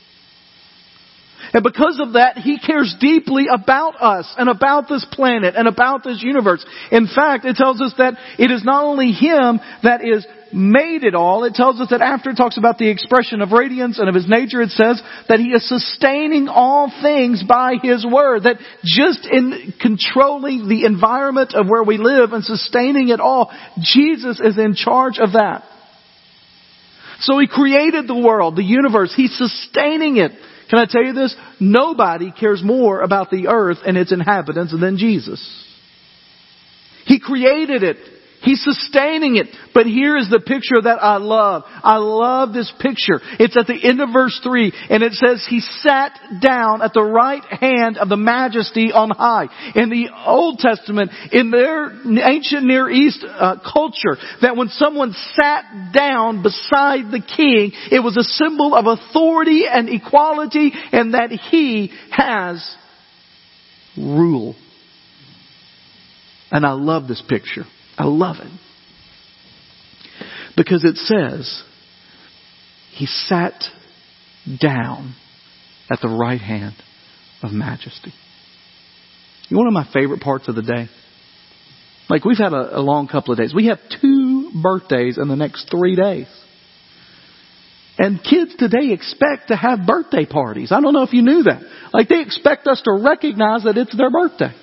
And 1.52 1.62
because 1.62 2.00
of 2.00 2.14
that, 2.14 2.38
He 2.38 2.58
cares 2.58 2.94
deeply 3.00 3.46
about 3.52 4.00
us 4.00 4.32
and 4.38 4.48
about 4.48 4.88
this 4.88 5.04
planet 5.10 5.54
and 5.56 5.68
about 5.68 6.04
this 6.04 6.22
universe. 6.22 6.64
In 6.90 7.08
fact, 7.08 7.44
it 7.44 7.56
tells 7.56 7.80
us 7.80 7.94
that 7.98 8.14
it 8.38 8.50
is 8.50 8.64
not 8.64 8.84
only 8.84 9.12
Him 9.12 9.60
that 9.82 10.04
is 10.04 10.24
made 10.52 11.04
it 11.04 11.14
all. 11.14 11.44
It 11.44 11.54
tells 11.54 11.80
us 11.80 11.90
that 11.90 12.00
after 12.00 12.30
it 12.30 12.36
talks 12.36 12.58
about 12.58 12.78
the 12.78 12.90
expression 12.90 13.40
of 13.40 13.52
radiance 13.52 13.98
and 13.98 14.08
of 14.08 14.14
His 14.14 14.28
nature, 14.28 14.62
it 14.62 14.70
says 14.70 15.02
that 15.28 15.40
He 15.40 15.48
is 15.48 15.68
sustaining 15.68 16.48
all 16.48 16.92
things 17.02 17.42
by 17.42 17.74
His 17.82 18.04
Word. 18.04 18.44
That 18.44 18.56
just 18.84 19.26
in 19.30 19.74
controlling 19.80 20.68
the 20.68 20.84
environment 20.84 21.54
of 21.54 21.66
where 21.68 21.82
we 21.82 21.98
live 21.98 22.32
and 22.32 22.44
sustaining 22.44 23.08
it 23.08 23.20
all, 23.20 23.50
Jesus 23.80 24.40
is 24.40 24.58
in 24.58 24.74
charge 24.74 25.18
of 25.18 25.32
that. 25.32 25.64
So 27.20 27.38
He 27.38 27.46
created 27.46 28.06
the 28.06 28.18
world, 28.18 28.56
the 28.56 28.64
universe. 28.64 29.12
He's 29.16 29.36
sustaining 29.36 30.16
it. 30.16 30.32
Can 30.70 30.78
I 30.78 30.86
tell 30.88 31.04
you 31.04 31.12
this? 31.12 31.36
Nobody 31.60 32.32
cares 32.32 32.62
more 32.64 33.00
about 33.00 33.30
the 33.30 33.48
earth 33.48 33.78
and 33.86 33.96
its 33.96 34.12
inhabitants 34.12 34.74
than 34.78 34.96
Jesus. 34.96 35.40
He 37.04 37.20
created 37.20 37.82
it. 37.82 37.96
He's 38.42 38.62
sustaining 38.62 39.36
it. 39.36 39.46
But 39.72 39.86
here 39.86 40.16
is 40.16 40.28
the 40.28 40.40
picture 40.40 40.80
that 40.82 40.98
I 41.00 41.16
love. 41.18 41.62
I 41.66 41.96
love 41.96 42.52
this 42.52 42.72
picture. 42.80 43.20
It's 43.38 43.56
at 43.56 43.66
the 43.66 43.78
end 43.82 44.00
of 44.00 44.10
verse 44.12 44.38
3 44.42 44.72
and 44.90 45.02
it 45.02 45.12
says, 45.12 45.46
He 45.48 45.60
sat 45.60 46.18
down 46.42 46.82
at 46.82 46.92
the 46.92 47.02
right 47.02 47.44
hand 47.44 47.98
of 47.98 48.08
the 48.08 48.16
majesty 48.16 48.90
on 48.92 49.10
high. 49.10 49.46
In 49.74 49.90
the 49.90 50.08
Old 50.26 50.58
Testament, 50.58 51.12
in 51.30 51.50
their 51.50 51.92
ancient 52.24 52.64
Near 52.64 52.90
East 52.90 53.24
uh, 53.24 53.56
culture, 53.72 54.16
that 54.40 54.56
when 54.56 54.68
someone 54.68 55.14
sat 55.34 55.92
down 55.94 56.42
beside 56.42 57.12
the 57.12 57.22
king, 57.24 57.72
it 57.90 58.02
was 58.02 58.16
a 58.16 58.24
symbol 58.24 58.74
of 58.74 58.86
authority 58.86 59.64
and 59.70 59.88
equality 59.88 60.72
and 60.90 61.14
that 61.14 61.30
he 61.30 61.92
has 62.10 62.76
rule. 63.96 64.56
And 66.50 66.66
I 66.66 66.72
love 66.72 67.08
this 67.08 67.22
picture. 67.26 67.64
I 67.96 68.04
love 68.04 68.36
it. 68.40 68.50
Because 70.56 70.84
it 70.84 70.96
says, 70.96 71.62
He 72.92 73.06
sat 73.06 73.54
down 74.60 75.14
at 75.90 76.00
the 76.00 76.08
right 76.08 76.40
hand 76.40 76.74
of 77.42 77.52
majesty. 77.52 78.12
You 79.48 79.56
one 79.58 79.66
of 79.66 79.72
my 79.72 79.88
favorite 79.92 80.20
parts 80.20 80.48
of 80.48 80.54
the 80.54 80.62
day? 80.62 80.88
Like 82.08 82.24
we've 82.24 82.38
had 82.38 82.52
a, 82.52 82.78
a 82.78 82.80
long 82.80 83.08
couple 83.08 83.32
of 83.32 83.38
days. 83.38 83.54
We 83.54 83.66
have 83.66 83.78
two 84.00 84.50
birthdays 84.62 85.18
in 85.18 85.28
the 85.28 85.36
next 85.36 85.70
three 85.70 85.96
days. 85.96 86.26
And 87.98 88.22
kids 88.22 88.54
today 88.58 88.92
expect 88.92 89.48
to 89.48 89.56
have 89.56 89.86
birthday 89.86 90.24
parties. 90.24 90.72
I 90.72 90.80
don't 90.80 90.94
know 90.94 91.02
if 91.02 91.12
you 91.12 91.22
knew 91.22 91.42
that. 91.44 91.62
Like 91.92 92.08
they 92.08 92.20
expect 92.20 92.66
us 92.66 92.80
to 92.82 92.92
recognize 92.92 93.64
that 93.64 93.76
it's 93.76 93.96
their 93.96 94.10
birthday. 94.10 94.54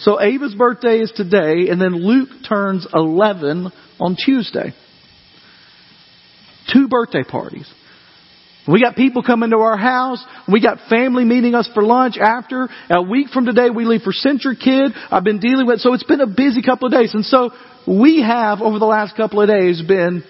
So 0.00 0.20
Ava's 0.20 0.54
birthday 0.54 0.98
is 0.98 1.12
today, 1.14 1.68
and 1.70 1.80
then 1.80 1.94
Luke 1.94 2.28
turns 2.48 2.86
11 2.92 3.70
on 4.00 4.16
Tuesday. 4.16 4.74
Two 6.72 6.88
birthday 6.88 7.22
parties. 7.22 7.72
We 8.66 8.80
got 8.82 8.96
people 8.96 9.22
coming 9.22 9.50
to 9.50 9.58
our 9.58 9.76
house. 9.76 10.24
We 10.50 10.62
got 10.62 10.78
family 10.88 11.24
meeting 11.24 11.54
us 11.54 11.68
for 11.74 11.82
lunch 11.82 12.16
after. 12.18 12.68
A 12.88 13.02
week 13.02 13.28
from 13.28 13.44
today, 13.44 13.68
we 13.68 13.84
leave 13.84 14.00
for 14.00 14.12
CentriKid. 14.12 14.94
I've 15.10 15.24
been 15.24 15.38
dealing 15.38 15.66
with, 15.66 15.80
so 15.80 15.92
it's 15.92 16.04
been 16.04 16.22
a 16.22 16.26
busy 16.26 16.62
couple 16.62 16.86
of 16.86 16.92
days. 16.92 17.12
And 17.14 17.24
so 17.26 17.50
we 17.86 18.22
have, 18.22 18.62
over 18.62 18.78
the 18.78 18.86
last 18.86 19.16
couple 19.16 19.42
of 19.42 19.48
days, 19.48 19.82
been 19.82 20.24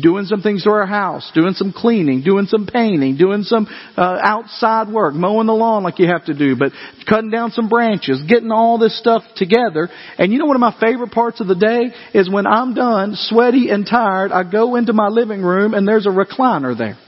doing 0.00 0.24
some 0.24 0.40
things 0.40 0.64
to 0.64 0.70
our 0.70 0.86
house, 0.86 1.30
doing 1.34 1.52
some 1.54 1.72
cleaning, 1.72 2.22
doing 2.22 2.46
some 2.46 2.66
painting, 2.66 3.16
doing 3.16 3.42
some 3.42 3.66
uh, 3.96 4.18
outside 4.22 4.88
work, 4.88 5.14
mowing 5.14 5.46
the 5.46 5.52
lawn 5.52 5.82
like 5.82 5.98
you 5.98 6.06
have 6.06 6.24
to 6.26 6.34
do, 6.34 6.56
but 6.56 6.72
cutting 7.08 7.30
down 7.30 7.50
some 7.50 7.68
branches, 7.68 8.22
getting 8.26 8.50
all 8.50 8.78
this 8.78 8.98
stuff 8.98 9.22
together. 9.36 9.88
And 10.18 10.32
you 10.32 10.38
know 10.38 10.46
one 10.46 10.56
of 10.56 10.60
my 10.60 10.76
favorite 10.80 11.12
parts 11.12 11.40
of 11.40 11.46
the 11.46 11.54
day 11.54 11.92
is 12.18 12.30
when 12.30 12.46
I'm 12.46 12.74
done, 12.74 13.14
sweaty 13.16 13.68
and 13.70 13.86
tired, 13.86 14.32
I 14.32 14.50
go 14.50 14.76
into 14.76 14.92
my 14.92 15.08
living 15.08 15.42
room 15.42 15.74
and 15.74 15.86
there's 15.86 16.06
a 16.06 16.10
recliner 16.10 16.76
there. 16.76 16.98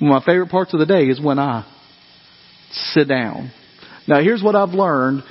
One 0.00 0.12
of 0.12 0.22
my 0.22 0.24
favorite 0.24 0.50
parts 0.50 0.74
of 0.74 0.80
the 0.80 0.86
day 0.86 1.04
is 1.04 1.20
when 1.20 1.38
I 1.38 1.64
sit 2.72 3.08
down. 3.08 3.52
Now 4.06 4.20
here's 4.20 4.42
what 4.42 4.56
I've 4.56 4.70
learned. 4.70 5.22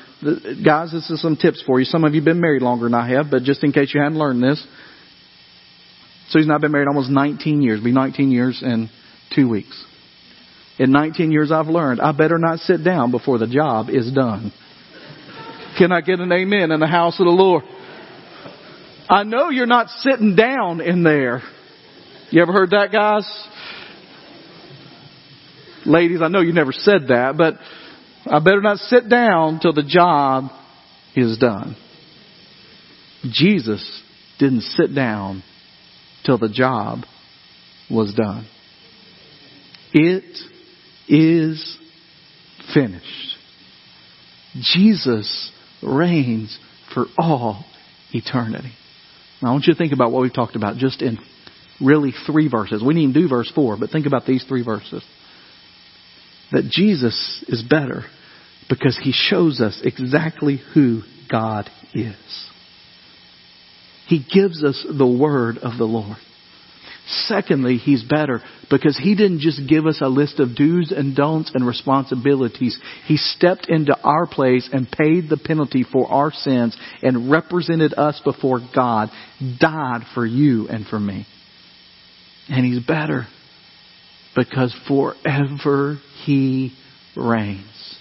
Guys, 0.65 0.91
this 0.91 1.09
is 1.09 1.21
some 1.21 1.35
tips 1.35 1.61
for 1.65 1.79
you. 1.79 1.85
Some 1.85 2.03
of 2.03 2.13
you 2.13 2.21
have 2.21 2.25
been 2.25 2.41
married 2.41 2.61
longer 2.61 2.85
than 2.85 2.93
I 2.93 3.09
have, 3.09 3.27
but 3.29 3.43
just 3.43 3.63
in 3.63 3.71
case 3.71 3.91
you 3.93 4.01
hadn't 4.01 4.17
learned 4.17 4.41
this, 4.41 4.65
so 6.29 6.39
he's 6.39 6.47
now 6.47 6.57
been 6.57 6.71
married 6.71 6.87
almost 6.87 7.09
19 7.09 7.61
years. 7.61 7.81
Be 7.81 7.91
19 7.91 8.31
years 8.31 8.61
in 8.61 8.89
two 9.33 9.47
weeks. 9.47 9.83
In 10.77 10.91
19 10.91 11.31
years 11.31 11.51
I've 11.51 11.67
learned 11.67 12.01
I 12.01 12.11
better 12.11 12.37
not 12.37 12.59
sit 12.59 12.83
down 12.83 13.11
before 13.11 13.37
the 13.37 13.47
job 13.47 13.89
is 13.89 14.11
done. 14.11 14.51
Can 15.77 15.91
I 15.91 16.01
get 16.01 16.19
an 16.19 16.31
amen 16.31 16.71
in 16.71 16.79
the 16.79 16.87
house 16.87 17.19
of 17.19 17.25
the 17.25 17.31
Lord? 17.31 17.63
I 19.09 19.23
know 19.23 19.49
you're 19.49 19.65
not 19.65 19.89
sitting 19.89 20.35
down 20.35 20.81
in 20.81 21.03
there. 21.03 21.41
You 22.29 22.41
ever 22.41 22.51
heard 22.51 22.71
that, 22.71 22.91
guys? 22.91 23.25
Ladies, 25.85 26.21
I 26.21 26.27
know 26.27 26.41
you 26.41 26.51
never 26.51 26.73
said 26.73 27.07
that, 27.07 27.35
but 27.37 27.53
I 28.29 28.39
better 28.39 28.61
not 28.61 28.79
sit 28.79 29.07
down 29.07 29.59
till 29.61 29.71
the 29.71 29.83
job 29.83 30.51
is 31.15 31.37
done. 31.37 31.77
Jesus 33.23 34.03
didn't 34.39 34.61
sit 34.61 34.93
down 34.93 35.43
till 36.27 36.37
the 36.37 36.49
job 36.49 36.99
was 37.89 38.13
done. 38.13 38.47
It 39.93 40.25
is 41.07 41.77
finished. 42.73 43.37
Jesus 44.59 45.51
reigns 45.81 46.59
for 46.93 47.05
all 47.17 47.65
eternity. 48.11 48.73
Now 49.41 49.49
I 49.49 49.51
want 49.53 49.65
you 49.67 49.73
to 49.73 49.77
think 49.77 49.93
about 49.93 50.11
what 50.11 50.21
we've 50.21 50.33
talked 50.33 50.55
about 50.55 50.77
just 50.77 51.01
in 51.01 51.17
really 51.81 52.11
three 52.25 52.49
verses. 52.49 52.83
We 52.83 52.93
to 53.13 53.21
do 53.21 53.29
verse 53.29 53.51
four, 53.53 53.77
but 53.79 53.89
think 53.89 54.05
about 54.05 54.25
these 54.25 54.43
three 54.43 54.63
verses. 54.63 55.03
That 56.51 56.65
Jesus 56.69 57.43
is 57.47 57.63
better 57.63 58.03
because 58.69 58.99
he 59.01 59.13
shows 59.13 59.61
us 59.61 59.81
exactly 59.83 60.59
who 60.73 61.01
God 61.31 61.69
is. 61.93 62.15
He 64.07 64.19
gives 64.19 64.63
us 64.63 64.85
the 64.89 65.07
word 65.07 65.57
of 65.57 65.77
the 65.77 65.85
Lord. 65.85 66.17
Secondly, 67.07 67.77
he's 67.77 68.03
better 68.03 68.41
because 68.69 68.97
he 68.97 69.15
didn't 69.15 69.39
just 69.39 69.61
give 69.67 69.85
us 69.85 69.99
a 70.01 70.09
list 70.09 70.39
of 70.39 70.55
do's 70.57 70.91
and 70.91 71.15
don'ts 71.15 71.51
and 71.53 71.65
responsibilities. 71.65 72.77
He 73.05 73.15
stepped 73.15 73.69
into 73.69 73.97
our 74.03 74.27
place 74.27 74.69
and 74.71 74.91
paid 74.91 75.29
the 75.29 75.37
penalty 75.37 75.85
for 75.89 76.07
our 76.09 76.31
sins 76.31 76.75
and 77.01 77.31
represented 77.31 77.93
us 77.93 78.19
before 78.25 78.59
God, 78.75 79.09
died 79.59 80.01
for 80.13 80.25
you 80.25 80.67
and 80.67 80.85
for 80.85 80.99
me. 80.99 81.25
And 82.49 82.65
he's 82.65 82.85
better 82.85 83.25
because 84.35 84.75
forever 84.87 85.99
he 86.25 86.73
reigns. 87.15 87.97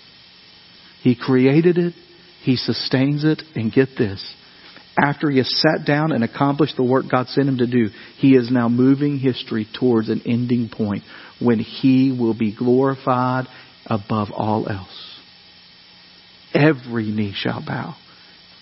He 1.03 1.15
created 1.15 1.79
it, 1.79 1.95
he 2.43 2.57
sustains 2.57 3.25
it, 3.25 3.43
and 3.55 3.73
get 3.73 3.91
this, 3.97 4.35
after 4.99 5.31
he 5.31 5.39
has 5.39 5.51
sat 5.61 5.87
down 5.87 6.13
and 6.13 6.25
accomplished 6.25 6.77
the 6.77 6.83
work 6.83 7.05
God 7.11 7.29
sent 7.29 7.49
him 7.49 7.59
to 7.59 7.67
do, 7.67 7.89
he 8.17 8.35
is 8.35 8.51
now 8.51 8.69
moving 8.69 9.19
history 9.19 9.67
towards 9.79 10.09
an 10.09 10.23
ending 10.27 10.71
point 10.73 11.03
when 11.41 11.59
he 11.59 12.17
will 12.19 12.37
be 12.37 12.55
glorified 12.55 13.47
above 13.85 14.29
all 14.33 14.69
else. 14.69 15.21
Every 16.55 17.11
knee 17.11 17.35
shall 17.37 17.63
bow. 17.65 17.95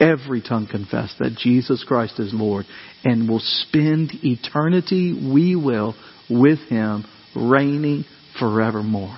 Every 0.01 0.43
tongue 0.43 0.66
confess 0.68 1.14
that 1.20 1.37
Jesus 1.37 1.85
Christ 1.87 2.18
is 2.18 2.35
Lord 2.35 2.66
and 3.05 3.28
will 3.28 3.41
spend 3.41 4.11
eternity, 4.24 5.12
we 5.32 5.55
will, 5.55 5.95
with 6.28 6.59
him, 6.68 7.05
reigning 7.37 8.05
forevermore. 8.39 9.16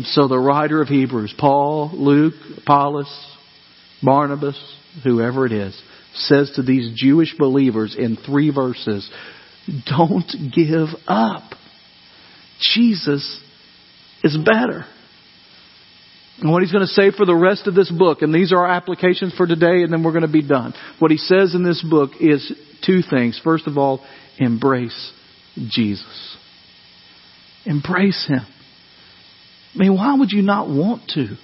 So 0.00 0.26
the 0.26 0.38
writer 0.38 0.82
of 0.82 0.88
Hebrews, 0.88 1.34
Paul, 1.38 1.90
Luke, 1.94 2.34
Apollos, 2.58 3.36
Barnabas, 4.02 4.58
whoever 5.04 5.46
it 5.46 5.52
is, 5.52 5.80
says 6.14 6.52
to 6.56 6.62
these 6.62 6.92
Jewish 6.94 7.34
believers 7.38 7.94
in 7.98 8.16
three 8.16 8.50
verses, 8.50 9.10
don't 9.86 10.30
give 10.54 10.88
up. 11.06 11.52
Jesus 12.74 13.40
is 14.22 14.36
better. 14.36 14.86
And 16.40 16.52
what 16.52 16.62
he's 16.62 16.72
going 16.72 16.86
to 16.86 16.92
say 16.92 17.10
for 17.10 17.24
the 17.24 17.34
rest 17.34 17.66
of 17.66 17.74
this 17.74 17.90
book, 17.90 18.22
and 18.22 18.34
these 18.34 18.52
are 18.52 18.58
our 18.58 18.70
applications 18.70 19.34
for 19.34 19.46
today, 19.46 19.82
and 19.82 19.92
then 19.92 20.02
we're 20.02 20.12
going 20.12 20.22
to 20.22 20.28
be 20.28 20.46
done. 20.46 20.74
What 20.98 21.10
he 21.10 21.16
says 21.16 21.54
in 21.54 21.64
this 21.64 21.82
book 21.82 22.10
is 22.20 22.52
two 22.84 23.00
things. 23.08 23.40
First 23.42 23.66
of 23.66 23.78
all, 23.78 24.04
embrace 24.38 25.12
Jesus. 25.56 26.36
Embrace 27.64 28.26
him. 28.28 28.46
I 29.74 29.78
mean, 29.78 29.94
why 29.94 30.14
would 30.16 30.30
you 30.30 30.42
not 30.42 30.68
want 30.68 31.10
to? 31.14 31.36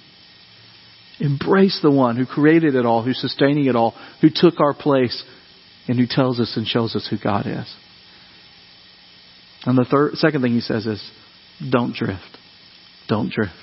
Embrace 1.19 1.79
the 1.81 1.91
one 1.91 2.17
who 2.17 2.25
created 2.25 2.75
it 2.75 2.85
all, 2.85 3.03
who's 3.03 3.19
sustaining 3.19 3.65
it 3.65 3.75
all, 3.75 3.93
who 4.21 4.29
took 4.33 4.59
our 4.59 4.73
place, 4.73 5.23
and 5.87 5.99
who 5.99 6.07
tells 6.09 6.39
us 6.39 6.53
and 6.55 6.65
shows 6.65 6.95
us 6.95 7.07
who 7.09 7.17
God 7.21 7.45
is. 7.45 7.73
And 9.65 9.77
the 9.77 9.85
third, 9.89 10.15
second 10.15 10.41
thing 10.41 10.53
he 10.53 10.61
says 10.61 10.85
is, 10.85 11.11
don't 11.71 11.95
drift. 11.95 12.37
Don't 13.07 13.31
drift. 13.31 13.53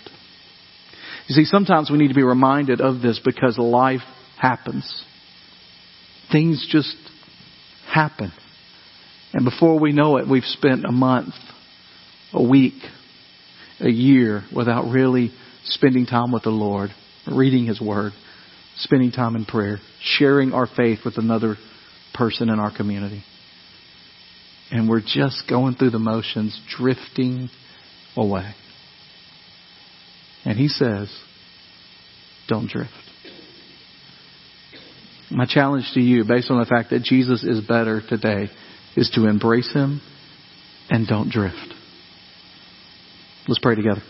You 1.27 1.35
see, 1.35 1.45
sometimes 1.45 1.91
we 1.91 1.99
need 1.99 2.09
to 2.09 2.15
be 2.15 2.23
reminded 2.23 2.81
of 2.81 3.03
this 3.03 3.21
because 3.25 3.59
life 3.59 4.01
happens. 4.39 5.05
Things 6.33 6.67
just 6.71 6.97
happen. 7.93 8.33
And 9.33 9.45
before 9.45 9.79
we 9.79 9.93
know 9.93 10.17
it, 10.17 10.29
we've 10.29 10.45
spent 10.45 10.85
a 10.85 10.93
month, 10.93 11.35
a 12.33 12.43
week, 12.43 12.83
a 13.81 13.91
year 13.91 14.45
without 14.55 14.91
really 14.91 15.33
spending 15.65 16.07
time 16.07 16.33
with 16.33 16.43
the 16.43 16.51
Lord 16.51 16.91
reading 17.27 17.67
His 17.67 17.81
Word, 17.81 18.13
spending 18.77 19.13
time 19.13 19.37
in 19.37 19.45
prayer, 19.45 19.79
sharing 20.01 20.53
our 20.53 20.67
faith 20.67 21.01
with 21.05 21.19
another 21.19 21.57
person 22.15 22.49
in 22.49 22.59
our 22.59 22.75
community. 22.75 23.23
And 24.71 24.89
we're 24.89 25.03
just 25.05 25.45
going 25.49 25.75
through 25.75 25.91
the 25.91 25.99
motions, 25.99 26.59
drifting 26.77 27.49
away. 28.17 28.53
And 30.45 30.59
He 30.59 30.69
says, 30.69 31.13
don't 32.49 32.69
drift. 32.69 32.93
My 35.31 35.47
challenge 35.47 35.91
to 35.95 36.01
you, 36.01 36.25
based 36.25 36.51
on 36.51 36.59
the 36.59 36.67
fact 36.67 36.91
that 36.91 37.03
Jesus 37.03 37.45
is 37.45 37.61
better 37.61 38.01
today, 38.09 38.49
is 38.97 39.11
to 39.15 39.29
embrace 39.29 39.73
Him 39.73 40.01
and 40.89 41.07
don't 41.07 41.31
drift. 41.31 41.57
Let's 43.47 43.61
pray 43.61 43.77
together. 43.77 44.03